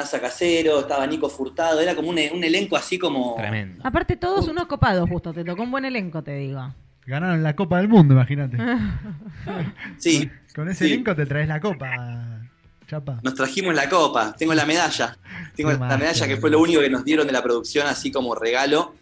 Nasa 0.00 0.20
Casero, 0.20 0.80
estaba 0.80 1.06
Nico 1.06 1.28
Furtado, 1.28 1.80
era 1.80 1.94
como 1.94 2.08
un, 2.08 2.18
un 2.32 2.42
elenco 2.44 2.76
así 2.76 2.98
como... 2.98 3.34
Tremendo. 3.36 3.80
Aparte, 3.84 4.16
todos 4.16 4.48
unos 4.48 4.66
copados, 4.66 5.08
justo. 5.08 5.32
Te 5.32 5.44
tocó 5.44 5.62
un 5.62 5.70
buen 5.70 5.84
elenco, 5.84 6.22
te 6.22 6.34
digo. 6.36 6.74
Ganaron 7.06 7.42
la 7.42 7.54
Copa 7.56 7.78
del 7.78 7.88
Mundo, 7.88 8.14
imagínate. 8.14 8.56
Sí, 9.98 10.30
Con 10.54 10.68
ese 10.68 10.86
Sí. 10.86 10.92
elenco 10.92 11.14
te 11.14 11.26
traes 11.26 11.48
la 11.48 11.60
Copa, 11.60 12.40
Chapa. 12.86 13.20
nos 13.22 13.34
trajimos 13.34 13.74
la 13.74 13.88
copa, 13.88 14.34
tengo 14.36 14.52
la 14.54 14.66
medalla, 14.66 15.16
tengo 15.54 15.70
Qué 15.70 15.74
la 15.74 15.80
magia, 15.80 15.96
medalla 15.98 16.26
que 16.26 16.36
fue 16.38 16.50
lo 16.50 16.60
único 16.60 16.80
que 16.80 16.90
nos 16.90 17.04
dieron 17.04 17.26
de 17.26 17.32
la 17.32 17.42
producción 17.42 17.86
así 17.86 18.10
como 18.10 18.34
regalo, 18.34 18.94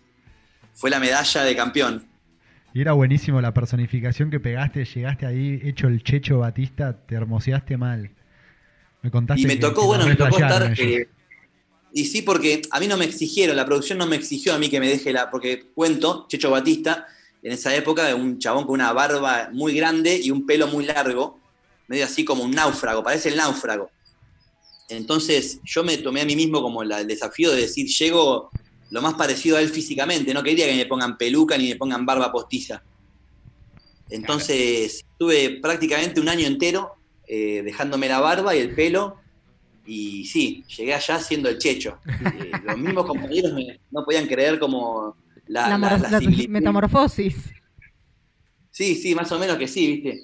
fue 0.75 0.91
la 0.91 1.01
medalla 1.01 1.43
de 1.43 1.57
campeón. 1.57 2.05
Y 2.75 2.83
era 2.83 2.93
buenísimo 2.93 3.41
la 3.41 3.55
personificación 3.55 4.31
que 4.31 4.41
pegaste, 4.41 4.85
llegaste 4.85 5.25
ahí 5.27 5.61
hecho 5.65 5.89
el 5.89 6.03
Checho 6.03 6.39
Batista, 6.41 6.93
te 7.07 7.15
hermoseaste 7.15 7.77
mal. 7.79 8.11
Me 9.03 9.11
contaste 9.11 9.43
Y 9.43 9.47
me 9.47 9.57
tocó, 9.57 9.83
que 9.83 9.87
bueno, 9.87 10.07
me 10.07 10.17
tocó 10.17 10.39
estar. 10.39 10.75
eh, 10.79 11.09
y 11.93 12.05
sí, 12.05 12.23
porque 12.23 12.63
a 12.71 12.81
mí 12.81 12.87
no 12.87 12.97
me 12.97 13.05
exigieron, 13.07 13.57
la 13.57 13.65
producción 13.65 13.99
no 13.99 14.07
me 14.07 14.17
exigió 14.17 14.53
a 14.55 14.59
mí 14.59 14.69
que 14.69 14.81
me 14.81 14.89
deje 14.89 15.13
la. 15.13 15.31
Porque 15.31 15.71
cuento, 15.75 16.27
Checho 16.29 16.51
Batista, 16.51 17.07
en 17.43 17.53
esa 17.53 17.75
época, 17.75 18.15
un 18.15 18.39
chabón 18.39 18.65
con 18.65 18.75
una 18.75 18.93
barba 18.93 19.49
muy 19.53 19.73
grande 19.75 20.19
y 20.23 20.31
un 20.31 20.45
pelo 20.45 20.67
muy 20.67 20.85
largo, 20.85 21.41
medio 21.87 22.05
así 22.05 22.25
como 22.25 22.45
un 22.45 22.51
náufrago, 22.51 23.03
parece 23.03 23.31
el 23.31 23.37
náufrago. 23.37 23.91
Entonces 24.91 25.61
yo 25.65 25.85
me 25.85 25.99
tomé 25.99 26.21
a 26.23 26.25
mí 26.25 26.35
mismo 26.37 26.61
como 26.63 26.83
la- 26.85 27.01
el 27.01 27.07
desafío 27.07 27.51
de 27.51 27.63
decir, 27.63 27.87
llego 27.87 28.51
lo 28.91 29.03
más 29.03 29.15
parecido 29.15 29.57
a 29.57 29.61
él 29.61 29.69
físicamente, 29.69 30.33
no 30.35 30.43
quería 30.43 30.67
que 30.67 30.75
me 30.75 30.87
pongan 30.87 31.17
peluca 31.19 31.57
ni 31.59 31.69
me 31.69 31.77
pongan 31.77 32.05
barba 32.07 32.33
postiza. 32.33 32.83
Entonces 34.11 35.05
tuve 35.19 35.59
prácticamente 35.61 36.21
un 36.21 36.29
año 36.29 36.47
entero 36.47 36.95
eh, 37.29 37.63
dejándome 37.63 38.09
la 38.09 38.21
barba 38.21 38.57
y 38.57 38.61
el 38.61 38.75
pelo 38.75 39.17
y 39.87 40.25
sí, 40.27 40.65
llegué 40.77 40.95
allá 40.95 41.19
siendo 41.21 41.49
el 41.49 41.59
checho. 41.59 41.99
Eh, 42.39 42.51
los 42.65 42.77
mismos 42.79 43.07
compañeros 43.07 43.53
me- 43.53 43.81
no 43.91 44.05
podían 44.05 44.27
creer 44.27 44.59
como 44.59 45.17
la, 45.47 45.63
La, 45.63 45.69
la- 45.71 45.79
mor- 45.79 46.01
la 46.01 46.11
la 46.11 46.19
similitud. 46.19 46.51
metamorfosis. 46.53 47.37
Sí, 48.71 48.95
sí, 48.95 49.15
más 49.15 49.31
o 49.33 49.39
menos 49.39 49.57
que 49.57 49.67
sí, 49.69 49.87
¿viste? 49.87 50.21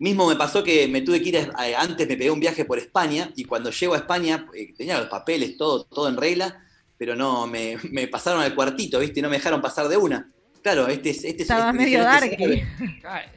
Mismo 0.00 0.28
me 0.28 0.36
pasó 0.36 0.62
que 0.62 0.86
me 0.86 1.00
tuve 1.02 1.20
que 1.22 1.28
ir, 1.30 1.38
a- 1.38 1.52
a- 1.56 1.80
antes 1.82 2.06
me 2.06 2.16
pegué 2.16 2.30
un 2.30 2.40
viaje 2.40 2.64
por 2.64 2.78
España 2.78 3.32
y 3.36 3.44
cuando 3.44 3.70
llego 3.70 3.94
a 3.94 3.98
España 3.98 4.46
eh, 4.54 4.72
tenía 4.76 4.98
los 4.98 5.08
papeles, 5.08 5.56
todo, 5.56 5.84
todo 5.84 6.08
en 6.08 6.16
regla, 6.16 6.64
pero 6.96 7.16
no, 7.16 7.46
me, 7.46 7.76
me 7.90 8.06
pasaron 8.08 8.40
al 8.42 8.54
cuartito, 8.54 9.00
¿viste? 9.00 9.20
No 9.22 9.28
me 9.28 9.36
dejaron 9.36 9.60
pasar 9.60 9.88
de 9.88 9.96
una. 9.96 10.30
Claro, 10.72 10.88
este 10.88 11.10
es... 11.10 11.16
Este 11.24 11.28
es- 11.28 11.40
Estaba 11.50 11.70
este- 11.70 11.82
medio 11.82 12.00
este- 12.10 12.26
este-. 12.26 12.66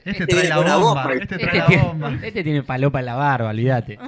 Este 0.05 0.09
este 0.23 0.25
trae 0.25 0.49
la 0.49 0.57
bomba, 0.57 0.75
bomba. 0.77 1.13
este 1.13 1.25
trae 1.37 1.45
Este 1.45 1.57
la 1.57 1.65
tiene, 1.67 1.83
bomba. 1.83 2.19
este 2.23 2.43
tiene 2.43 2.63
palopa 2.63 2.99
en 2.99 3.05
la 3.05 3.15
barba, 3.15 3.49
olvídate. 3.49 3.99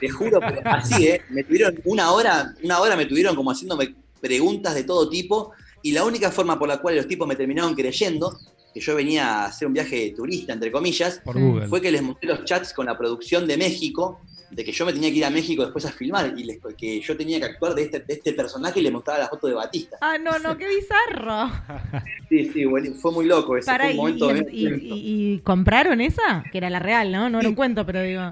Te 0.00 0.08
juro, 0.08 0.40
pero 0.40 0.60
así, 0.64 1.08
¿eh? 1.08 1.20
Me 1.28 1.44
tuvieron 1.44 1.78
una 1.84 2.10
hora, 2.12 2.54
una 2.62 2.80
hora 2.80 2.96
me 2.96 3.04
tuvieron 3.06 3.36
como 3.36 3.50
haciéndome 3.50 3.94
preguntas 4.20 4.74
de 4.74 4.84
todo 4.84 5.08
tipo 5.10 5.52
y 5.82 5.92
la 5.92 6.04
única 6.04 6.30
forma 6.30 6.58
por 6.58 6.68
la 6.68 6.78
cual 6.78 6.96
los 6.96 7.06
tipos 7.06 7.26
me 7.28 7.36
terminaron 7.36 7.74
creyendo 7.74 8.38
que 8.72 8.80
yo 8.80 8.94
venía 8.94 9.26
a 9.26 9.44
hacer 9.46 9.66
un 9.68 9.74
viaje 9.74 9.96
de 9.96 10.10
turista, 10.12 10.52
entre 10.52 10.70
comillas, 10.72 11.20
Por 11.24 11.36
Sí. 11.36 11.42
Google. 11.42 11.66
fue 11.68 11.80
que 11.82 11.90
les 11.90 12.02
mostré 12.02 12.28
los 12.28 12.44
chats 12.44 12.72
con 12.72 12.86
la 12.86 12.96
producción 12.96 13.46
de 13.46 13.56
México, 13.56 14.20
de 14.50 14.64
que 14.64 14.72
yo 14.72 14.84
me 14.84 14.92
tenía 14.92 15.10
que 15.10 15.16
ir 15.16 15.24
a 15.24 15.30
México 15.30 15.62
después 15.62 15.84
a 15.86 15.92
filmar 15.92 16.34
y 16.36 16.44
les- 16.44 16.58
que 16.76 17.00
yo 17.00 17.16
tenía 17.16 17.38
que 17.38 17.46
actuar 17.46 17.74
de 17.74 17.82
este, 17.82 18.00
de 18.00 18.14
este 18.14 18.32
personaje 18.32 18.80
y 18.80 18.82
les 18.82 18.92
mostraba 18.92 19.20
la 19.20 19.28
foto 19.28 19.46
de 19.46 19.54
Batista. 19.54 19.96
Ah, 20.00 20.18
no, 20.18 20.38
no, 20.40 20.56
qué 20.58 20.66
bizarro. 20.68 21.50
Sí, 22.28 22.48
sí, 22.52 22.64
bueno, 22.64 22.94
fue 22.94 23.10
muy 23.10 23.26
loco 23.26 23.56
ese, 23.56 23.66
Para, 23.66 23.84
fue 23.86 23.92
y, 23.92 23.94
un 23.94 23.96
momento 23.98 24.30
y- 24.30 24.32
bien 24.32 24.48
y- 24.52 24.64
tenso. 24.80 24.94
y- 24.96 25.32
y 25.34 25.38
compraron 25.40 26.00
esa? 26.00 26.44
Que 26.52 26.58
era 26.58 26.70
la 26.70 26.78
real, 26.78 27.10
¿no? 27.10 27.28
No 27.28 27.38
era 27.38 27.46
Sí. 27.46 27.48
un 27.48 27.54
cuento, 27.56 27.84
pero 27.84 28.02
digo. 28.02 28.30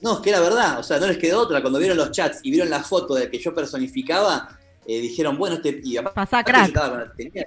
No, 0.00 0.14
es 0.14 0.20
que 0.20 0.30
era 0.30 0.40
verdad, 0.40 0.78
o 0.78 0.82
sea, 0.82 0.98
no 0.98 1.06
les 1.06 1.18
quedó 1.18 1.40
otra. 1.40 1.60
Cuando 1.60 1.78
vieron 1.78 1.96
los 1.98 2.10
chats 2.10 2.40
y 2.42 2.50
vieron 2.50 2.70
la 2.70 2.82
foto 2.82 3.14
de 3.14 3.30
que 3.30 3.38
yo 3.38 3.54
personificaba, 3.54 4.48
eh, 4.86 5.00
dijeron, 5.00 5.36
bueno, 5.38 5.56
este. 5.56 5.80
Y 5.84 5.96
aparte 5.96 6.14
Pasá 6.16 6.40
yo 6.40 6.44
crack. 6.44 6.66
estaba 6.68 6.90
con- 7.06 7.16
tenía- 7.16 7.46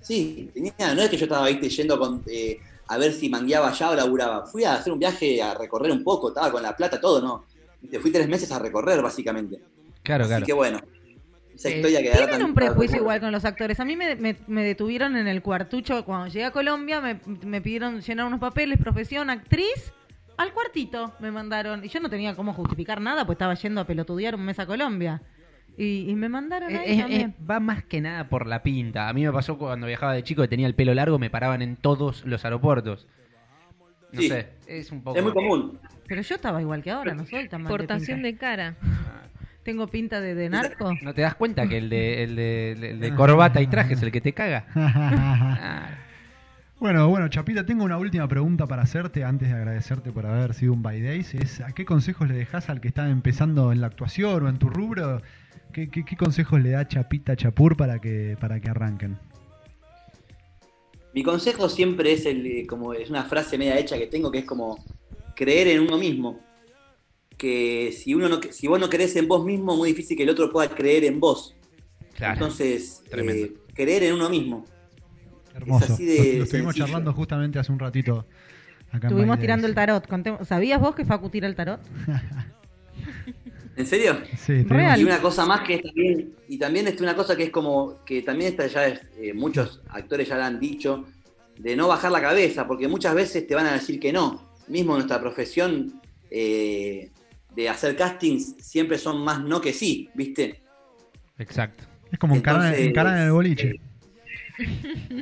sí, 0.00 0.48
tenía, 0.54 0.72
no 0.94 1.02
es 1.02 1.10
que 1.10 1.16
yo 1.16 1.24
estaba 1.24 1.46
¿viste, 1.48 1.68
yendo 1.68 1.98
con, 1.98 2.22
eh, 2.26 2.58
a 2.90 2.98
ver 2.98 3.12
si 3.12 3.28
mangueaba 3.30 3.68
allá 3.68 3.90
o 3.90 3.94
laburaba. 3.94 4.46
Fui 4.46 4.64
a 4.64 4.74
hacer 4.74 4.92
un 4.92 4.98
viaje 4.98 5.40
a 5.40 5.54
recorrer 5.54 5.92
un 5.92 6.02
poco, 6.02 6.28
estaba 6.28 6.50
con 6.50 6.62
la 6.62 6.76
plata, 6.76 7.00
todo, 7.00 7.20
¿no? 7.22 7.44
¿Viste? 7.80 8.00
Fui 8.00 8.10
tres 8.10 8.28
meses 8.28 8.50
a 8.50 8.58
recorrer, 8.58 9.00
básicamente. 9.00 9.60
Claro, 10.02 10.24
Así 10.24 10.30
claro. 10.30 10.46
que 10.46 10.52
bueno, 10.52 10.80
esa 11.54 11.68
Eh, 11.68 11.76
historia 11.76 12.00
Tienen 12.12 12.42
un 12.42 12.52
prejuicio 12.54 12.98
igual 12.98 13.20
con 13.20 13.30
los 13.30 13.44
actores. 13.44 13.78
A 13.78 13.84
mí 13.84 13.96
me, 13.96 14.16
me- 14.16 14.36
me 14.48 14.64
detuvieron 14.64 15.16
en 15.16 15.28
el 15.28 15.40
cuartucho. 15.40 16.04
Cuando 16.04 16.26
llegué 16.26 16.44
a 16.46 16.50
Colombia, 16.50 17.00
me, 17.00 17.20
me 17.44 17.60
pidieron 17.60 18.00
llenar 18.00 18.26
unos 18.26 18.40
papeles, 18.40 18.78
profesión, 18.78 19.30
actriz. 19.30 19.92
Al 20.36 20.52
cuartito 20.52 21.12
me 21.20 21.30
mandaron. 21.30 21.84
Y 21.84 21.88
yo 21.88 22.00
no 22.00 22.10
tenía 22.10 22.34
cómo 22.34 22.54
justificar 22.54 23.00
nada, 23.00 23.24
pues 23.24 23.36
estaba 23.36 23.54
yendo 23.54 23.80
a 23.82 23.84
pelotudear 23.86 24.34
un 24.34 24.44
mes 24.44 24.58
a 24.58 24.66
Colombia. 24.66 25.22
Y, 25.76 26.10
y 26.10 26.14
me 26.14 26.28
mandaron 26.28 26.70
Eh, 26.70 26.78
ahí 26.78 26.98
eh, 26.98 27.00
también. 27.00 27.30
eh, 27.30 27.34
va 27.48 27.58
más 27.60 27.84
que 27.84 28.00
nada 28.00 28.28
por 28.28 28.46
la 28.46 28.62
pinta. 28.62 29.08
A 29.08 29.12
mí 29.12 29.24
me 29.24 29.32
pasó 29.32 29.56
cuando 29.58 29.86
viajaba 29.86 30.12
de 30.14 30.22
chico 30.22 30.42
que 30.42 30.48
tenía 30.48 30.66
el 30.66 30.74
pelo 30.74 30.92
largo, 30.94 31.18
me 31.18 31.30
paraban 31.30 31.62
en 31.62 31.76
todos 31.76 32.24
los 32.26 32.44
aeropuertos. 32.44 33.06
No 34.12 34.20
Sí. 34.20 34.28
sé, 34.28 34.48
es 34.66 34.90
un 34.90 35.02
poco... 35.02 35.16
Es 35.18 35.22
muy 35.24 35.32
común. 35.32 35.78
Pero 36.08 36.20
yo 36.22 36.34
estaba 36.34 36.60
igual 36.60 36.82
que 36.82 36.90
ahora, 36.90 37.14
no 37.14 37.24
soy 37.24 37.48
tan 37.48 37.62
mal 37.62 37.70
de 37.72 37.78
Portación 37.78 38.22
de 38.22 38.36
cara. 38.36 38.74
Tengo 39.62 39.86
pinta 39.86 40.20
de, 40.20 40.34
de 40.34 40.48
narco. 40.48 40.92
¿No 41.02 41.14
te 41.14 41.22
das 41.22 41.34
cuenta 41.36 41.68
que 41.68 41.78
el 41.78 41.88
de, 41.88 42.24
el 42.24 42.34
de, 42.36 42.72
el 42.72 43.00
de 43.00 43.14
corbata 43.14 43.60
y 43.62 43.66
traje 43.68 43.94
es 43.94 44.02
el 44.02 44.10
que 44.10 44.20
te 44.20 44.32
caga? 44.32 44.66
Ah, 44.74 45.88
Bueno, 46.80 47.08
bueno, 47.08 47.28
Chapita, 47.28 47.64
tengo 47.66 47.84
una 47.84 47.98
última 47.98 48.26
pregunta 48.26 48.66
para 48.66 48.82
hacerte 48.82 49.22
antes 49.22 49.48
de 49.50 49.54
agradecerte 49.54 50.10
por 50.12 50.24
haber 50.26 50.54
sido 50.54 50.72
un 50.72 50.82
by 50.82 51.00
Days. 51.02 51.34
Es, 51.34 51.60
¿A 51.60 51.72
qué 51.72 51.84
consejos 51.84 52.26
le 52.28 52.34
dejas 52.34 52.70
al 52.70 52.80
que 52.80 52.88
está 52.88 53.08
empezando 53.10 53.70
en 53.70 53.80
la 53.82 53.86
actuación 53.88 54.42
o 54.44 54.48
en 54.48 54.58
tu 54.58 54.68
rubro? 54.70 55.20
¿Qué, 55.72 55.88
qué- 55.88 56.04
qué 56.04 56.16
consejos 56.16 56.60
le 56.60 56.70
da 56.70 56.86
Chapita 56.86 57.36
Chapur 57.36 57.76
para 57.76 57.98
que, 58.00 58.36
para 58.40 58.60
que 58.60 58.70
arranquen? 58.70 59.18
Mi 61.12 61.22
consejo 61.22 61.68
siempre 61.68 62.12
es 62.12 62.26
el, 62.26 62.46
eh, 62.46 62.66
como 62.66 62.94
es 62.94 63.10
una 63.10 63.24
frase 63.24 63.58
media 63.58 63.78
hecha 63.78 63.98
que 63.98 64.06
tengo, 64.06 64.30
que 64.30 64.38
es 64.38 64.44
como 64.44 64.84
creer 65.34 65.68
en 65.68 65.80
uno 65.80 65.98
mismo. 65.98 66.40
Que 67.36 67.90
si 67.92 68.14
uno 68.14 68.28
no, 68.28 68.40
si 68.50 68.66
vos 68.68 68.78
no 68.78 68.88
crees 68.88 69.16
en 69.16 69.26
vos 69.26 69.44
mismo, 69.44 69.76
muy 69.76 69.90
difícil 69.90 70.16
que 70.16 70.22
el 70.24 70.28
otro 70.30 70.50
pueda 70.50 70.68
creer 70.74 71.04
en 71.04 71.18
vos. 71.18 71.54
claro. 72.14 72.34
Entonces, 72.34 73.02
Tremendo. 73.08 73.46
eh, 73.46 73.54
creer 73.74 74.04
en 74.04 74.14
uno 74.14 74.28
mismo. 74.28 74.64
Hermoso. 75.54 75.94
así 75.94 76.04
de 76.04 76.16
lo, 76.16 76.22
lo 76.38 76.44
estuvimos 76.44 76.74
sencillo. 76.74 76.86
charlando 76.86 77.12
justamente 77.12 77.58
hace 77.58 77.72
un 77.72 77.78
ratito 77.80 78.24
acá 78.92 79.08
Estuvimos 79.08 79.38
tirando 79.40 79.66
el 79.66 79.74
tarot. 79.74 80.06
¿Sabías 80.44 80.80
vos 80.80 80.94
que 80.94 81.04
Facu 81.04 81.28
tira 81.28 81.48
el 81.48 81.56
tarot? 81.56 81.80
¿En 83.80 83.86
serio? 83.86 84.20
Sí, 84.36 84.62
Real. 84.64 85.00
Y 85.00 85.04
una 85.04 85.22
cosa 85.22 85.46
más 85.46 85.62
que 85.62 85.76
es 85.76 85.82
también, 85.82 86.34
y 86.48 86.58
también 86.58 86.86
es 86.86 87.00
una 87.00 87.16
cosa 87.16 87.34
que 87.34 87.44
es 87.44 87.50
como, 87.50 88.04
que 88.04 88.20
también 88.20 88.50
esta 88.50 88.66
ya 88.66 88.86
es, 88.86 89.00
eh, 89.18 89.32
muchos 89.32 89.80
actores 89.88 90.28
ya 90.28 90.36
la 90.36 90.46
han 90.46 90.60
dicho, 90.60 91.06
de 91.58 91.76
no 91.76 91.88
bajar 91.88 92.12
la 92.12 92.20
cabeza, 92.20 92.66
porque 92.66 92.88
muchas 92.88 93.14
veces 93.14 93.46
te 93.46 93.54
van 93.54 93.66
a 93.66 93.72
decir 93.72 93.98
que 93.98 94.12
no. 94.12 94.50
Mismo 94.68 94.92
en 94.92 94.98
nuestra 94.98 95.18
profesión 95.18 96.00
eh, 96.30 97.10
de 97.54 97.68
hacer 97.70 97.96
castings 97.96 98.56
siempre 98.60 98.98
son 98.98 99.24
más 99.24 99.42
no 99.42 99.62
que 99.62 99.72
sí, 99.72 100.10
¿viste? 100.14 100.62
Exacto. 101.38 101.84
Es 102.12 102.18
como 102.18 102.36
encarar, 102.36 102.74
en 102.74 103.18
el 103.18 103.32
boliche. 103.32 103.80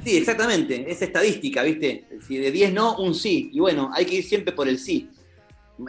Sí, 0.05 0.17
exactamente, 0.17 0.91
es 0.91 1.01
estadística, 1.01 1.63
¿viste? 1.63 2.07
Si 2.27 2.39
de 2.39 2.51
10 2.51 2.73
no, 2.73 2.97
un 2.97 3.15
sí. 3.15 3.51
Y 3.53 3.61
bueno, 3.61 3.91
hay 3.95 4.05
que 4.05 4.17
ir 4.17 4.25
siempre 4.25 4.53
por 4.53 4.69
el 4.69 4.81
sí. 4.81 5.09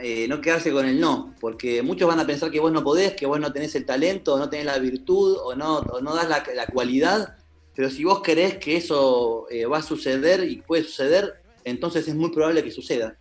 Eh, 0.02 0.28
no 0.28 0.40
quedarse 0.40 0.72
con 0.72 0.86
el 0.86 1.00
no, 1.00 1.34
porque 1.40 1.82
muchos 1.82 2.08
van 2.08 2.20
a 2.20 2.28
pensar 2.28 2.52
que 2.52 2.60
vos 2.60 2.72
no 2.72 2.84
podés, 2.84 3.14
que 3.16 3.26
vos 3.26 3.40
no 3.40 3.52
tenés 3.52 3.74
el 3.76 3.86
talento, 3.86 4.36
o 4.36 4.38
no 4.38 4.50
tenés 4.50 4.68
la 4.68 4.78
virtud, 4.78 5.38
o 5.44 5.56
no, 5.56 5.80
o 5.80 6.02
no 6.02 6.14
das 6.14 6.30
la, 6.30 6.44
la 6.54 6.68
cualidad, 6.68 7.38
pero 7.80 7.90
si 7.90 8.04
vos 8.04 8.22
querés 8.22 8.58
que 8.58 8.76
eso 8.76 9.48
eh, 9.50 9.66
va 9.66 9.78
a 9.78 9.82
suceder 9.82 10.44
y 10.44 10.58
puede 10.58 10.84
suceder, 10.84 11.42
entonces 11.64 12.08
es 12.08 12.14
muy 12.14 12.30
probable 12.30 12.62
que 12.64 12.72
suceda. 12.72 13.16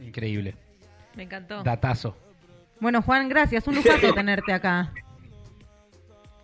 Increíble. 0.00 0.56
Me 1.14 1.24
encantó. 1.24 1.62
Datazo. 1.62 2.16
Bueno, 2.80 3.02
Juan, 3.02 3.28
gracias. 3.28 3.66
Un 3.66 3.74
lujazo 3.74 4.12
tenerte 4.14 4.54
acá. 4.54 4.92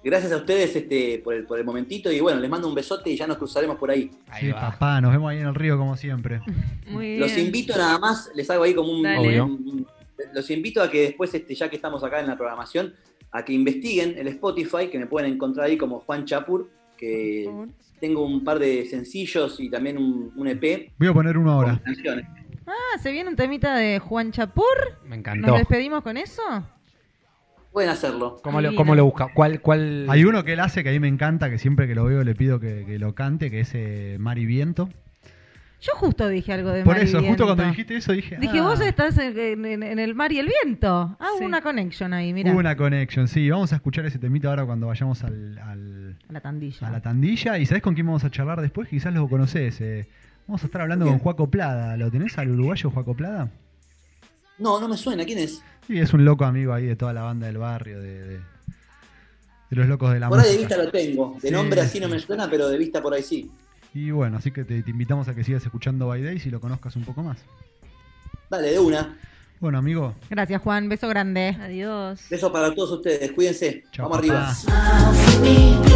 Gracias 0.06 0.30
a 0.32 0.36
ustedes 0.36 0.74
este, 0.76 1.20
por, 1.24 1.34
el, 1.34 1.44
por 1.44 1.58
el 1.58 1.64
momentito 1.64 2.12
y 2.12 2.20
bueno, 2.20 2.38
les 2.40 2.48
mando 2.48 2.68
un 2.68 2.74
besote 2.74 3.10
y 3.10 3.16
ya 3.16 3.26
nos 3.26 3.38
cruzaremos 3.38 3.76
por 3.76 3.90
ahí. 3.90 4.10
Ahí 4.28 4.42
Sí, 4.46 4.52
va. 4.52 4.60
papá, 4.70 5.00
nos 5.00 5.10
vemos 5.10 5.30
ahí 5.30 5.38
en 5.40 5.46
el 5.48 5.54
río 5.54 5.76
como 5.76 5.96
siempre. 5.96 6.40
Muy 6.88 7.06
bien. 7.08 7.20
Los 7.20 7.36
invito 7.36 7.76
nada 7.76 7.98
más, 7.98 8.30
les 8.34 8.48
hago 8.50 8.62
ahí 8.62 8.72
como 8.74 8.92
un... 8.92 9.02
Dale. 9.02 9.40
un- 9.42 9.50
un- 9.52 9.86
los 10.32 10.50
invito 10.50 10.80
a 10.82 10.90
que 10.90 11.02
después, 11.02 11.34
este, 11.34 11.54
ya 11.54 11.68
que 11.68 11.76
estamos 11.76 12.02
acá 12.04 12.20
en 12.20 12.26
la 12.28 12.36
programación, 12.36 12.94
a 13.32 13.44
que 13.44 13.52
investiguen 13.52 14.14
el 14.16 14.28
Spotify, 14.28 14.88
que 14.90 14.98
me 14.98 15.06
pueden 15.06 15.32
encontrar 15.32 15.66
ahí 15.66 15.76
como 15.76 15.98
Juan 16.00 16.24
Chapur, 16.24 16.70
que 16.96 17.50
tengo 18.00 18.24
un 18.24 18.42
par 18.44 18.58
de 18.58 18.86
sencillos 18.86 19.58
y 19.60 19.68
también 19.68 19.98
un, 19.98 20.32
un 20.36 20.46
EP 20.48 20.90
Voy 20.98 21.08
a 21.08 21.12
poner 21.12 21.36
uno 21.36 21.52
ahora. 21.52 21.82
Ah, 22.66 22.98
se 23.00 23.12
viene 23.12 23.28
un 23.28 23.36
temita 23.36 23.74
de 23.76 23.98
Juan 23.98 24.32
Chapur. 24.32 24.64
Me 25.04 25.16
encantó. 25.16 25.48
¿Nos 25.48 25.58
despedimos 25.58 26.02
con 26.02 26.16
eso? 26.16 26.42
Pueden 27.76 27.90
hacerlo. 27.90 28.38
¿Cómo 28.42 28.62
lo, 28.62 28.74
cómo 28.74 28.94
lo 28.94 29.04
busca? 29.04 29.28
¿Cuál, 29.34 29.60
cuál? 29.60 30.06
Hay 30.08 30.24
uno 30.24 30.44
que 30.44 30.54
él 30.54 30.60
hace 30.60 30.82
que 30.82 30.88
a 30.88 30.92
mí 30.92 30.98
me 30.98 31.08
encanta, 31.08 31.50
que 31.50 31.58
siempre 31.58 31.86
que 31.86 31.94
lo 31.94 32.04
veo 32.06 32.24
le 32.24 32.34
pido 32.34 32.58
que, 32.58 32.86
que 32.86 32.98
lo 32.98 33.14
cante, 33.14 33.50
que 33.50 33.60
es 33.60 33.72
eh, 33.74 34.16
Mar 34.18 34.38
y 34.38 34.46
Viento. 34.46 34.88
Yo 35.82 35.92
justo 35.96 36.26
dije 36.26 36.54
algo 36.54 36.70
de 36.70 36.84
Por 36.84 36.94
mar 36.94 37.02
y 37.02 37.04
eso, 37.04 37.18
justo 37.18 37.22
viento. 37.26 37.44
cuando 37.44 37.64
dijiste 37.64 37.96
eso 37.96 38.12
dije... 38.12 38.38
Dije, 38.38 38.60
ah, 38.60 38.62
vos 38.62 38.80
estás 38.80 39.18
en, 39.18 39.66
en- 39.66 39.82
en 39.82 39.98
el 39.98 40.14
mar 40.14 40.32
y 40.32 40.38
el 40.38 40.48
viento. 40.64 41.18
Ah, 41.20 41.28
Sí. 41.38 41.44
una 41.44 41.60
connection 41.60 42.14
ahí, 42.14 42.32
mira. 42.32 42.50
Hubo 42.50 42.60
una 42.60 42.74
connection, 42.78 43.28
sí. 43.28 43.50
Vamos 43.50 43.74
a 43.74 43.76
escuchar 43.76 44.06
ese 44.06 44.18
temita 44.18 44.48
ahora 44.48 44.64
cuando 44.64 44.86
vayamos 44.86 45.22
al, 45.22 45.58
al- 45.58 46.16
A 46.30 46.32
la 46.32 46.40
tandilla. 46.40 46.88
a 46.88 46.90
la 46.90 47.02
tandilla. 47.02 47.58
¿Y 47.58 47.66
sabes 47.66 47.82
con 47.82 47.92
quién 47.92 48.06
vamos 48.06 48.24
a 48.24 48.30
charlar 48.30 48.62
después? 48.62 48.88
Quizás 48.88 49.12
lo 49.12 49.28
conoces. 49.28 49.78
eh. 49.82 50.08
Vamos 50.48 50.62
a 50.62 50.66
estar 50.66 50.80
hablando 50.80 51.04
¿Con? 51.04 51.18
Juaco 51.18 51.50
Plada. 51.50 51.94
¿Lo 51.98 52.10
tenés 52.10 52.38
al 52.38 52.48
uruguayo 52.52 52.90
Juaco 52.90 53.12
Plada? 53.14 53.50
No, 54.58 54.80
no 54.80 54.88
me 54.88 54.96
suena. 54.96 55.24
¿Quién 55.24 55.38
es? 55.38 55.62
Sí, 55.86 55.98
es 55.98 56.12
un 56.12 56.24
loco 56.24 56.44
amigo 56.44 56.72
ahí 56.72 56.86
de 56.86 56.96
toda 56.96 57.12
la 57.12 57.22
banda 57.22 57.46
del 57.46 57.58
barrio, 57.58 58.00
de, 58.00 58.22
de, 58.24 58.38
de 58.38 59.76
los 59.76 59.86
locos 59.86 60.12
de 60.12 60.20
la 60.20 60.28
por 60.28 60.40
ahí 60.40 60.52
de 60.52 60.58
vista 60.58 60.76
lo 60.76 60.90
tengo. 60.90 61.34
De 61.40 61.48
Sí, 61.48 61.54
nombre 61.54 61.80
así 61.80 62.00
no 62.00 62.08
me 62.08 62.18
suena, 62.18 62.48
pero 62.50 62.68
de 62.68 62.78
vista 62.78 63.02
por 63.02 63.14
ahí 63.14 63.22
sí. 63.22 63.50
Y 63.94 64.10
bueno, 64.10 64.38
así 64.38 64.50
que 64.50 64.64
te, 64.64 64.82
te 64.82 64.90
invitamos 64.90 65.28
a 65.28 65.34
que 65.34 65.44
sigas 65.44 65.64
escuchando 65.64 66.08
By 66.08 66.22
Days 66.22 66.44
y 66.46 66.50
lo 66.50 66.60
conozcas 66.60 66.96
un 66.96 67.04
poco 67.04 67.22
más. 67.22 67.38
Dale, 68.50 68.70
de 68.72 68.78
una. 68.78 69.16
Bueno, 69.58 69.78
amigo, 69.78 70.14
Gracias, 70.28 70.60
Juan. 70.60 70.88
Beso 70.88 71.08
grande. 71.08 71.56
Adiós. 71.60 72.20
Besos 72.28 72.52
para 72.52 72.74
todos 72.74 72.90
ustedes. 72.92 73.32
Cuídense. 73.32 73.84
chao. 73.90 74.08
Vamos 74.10 74.26
papá. 74.26 74.54
arriba. 75.40 75.86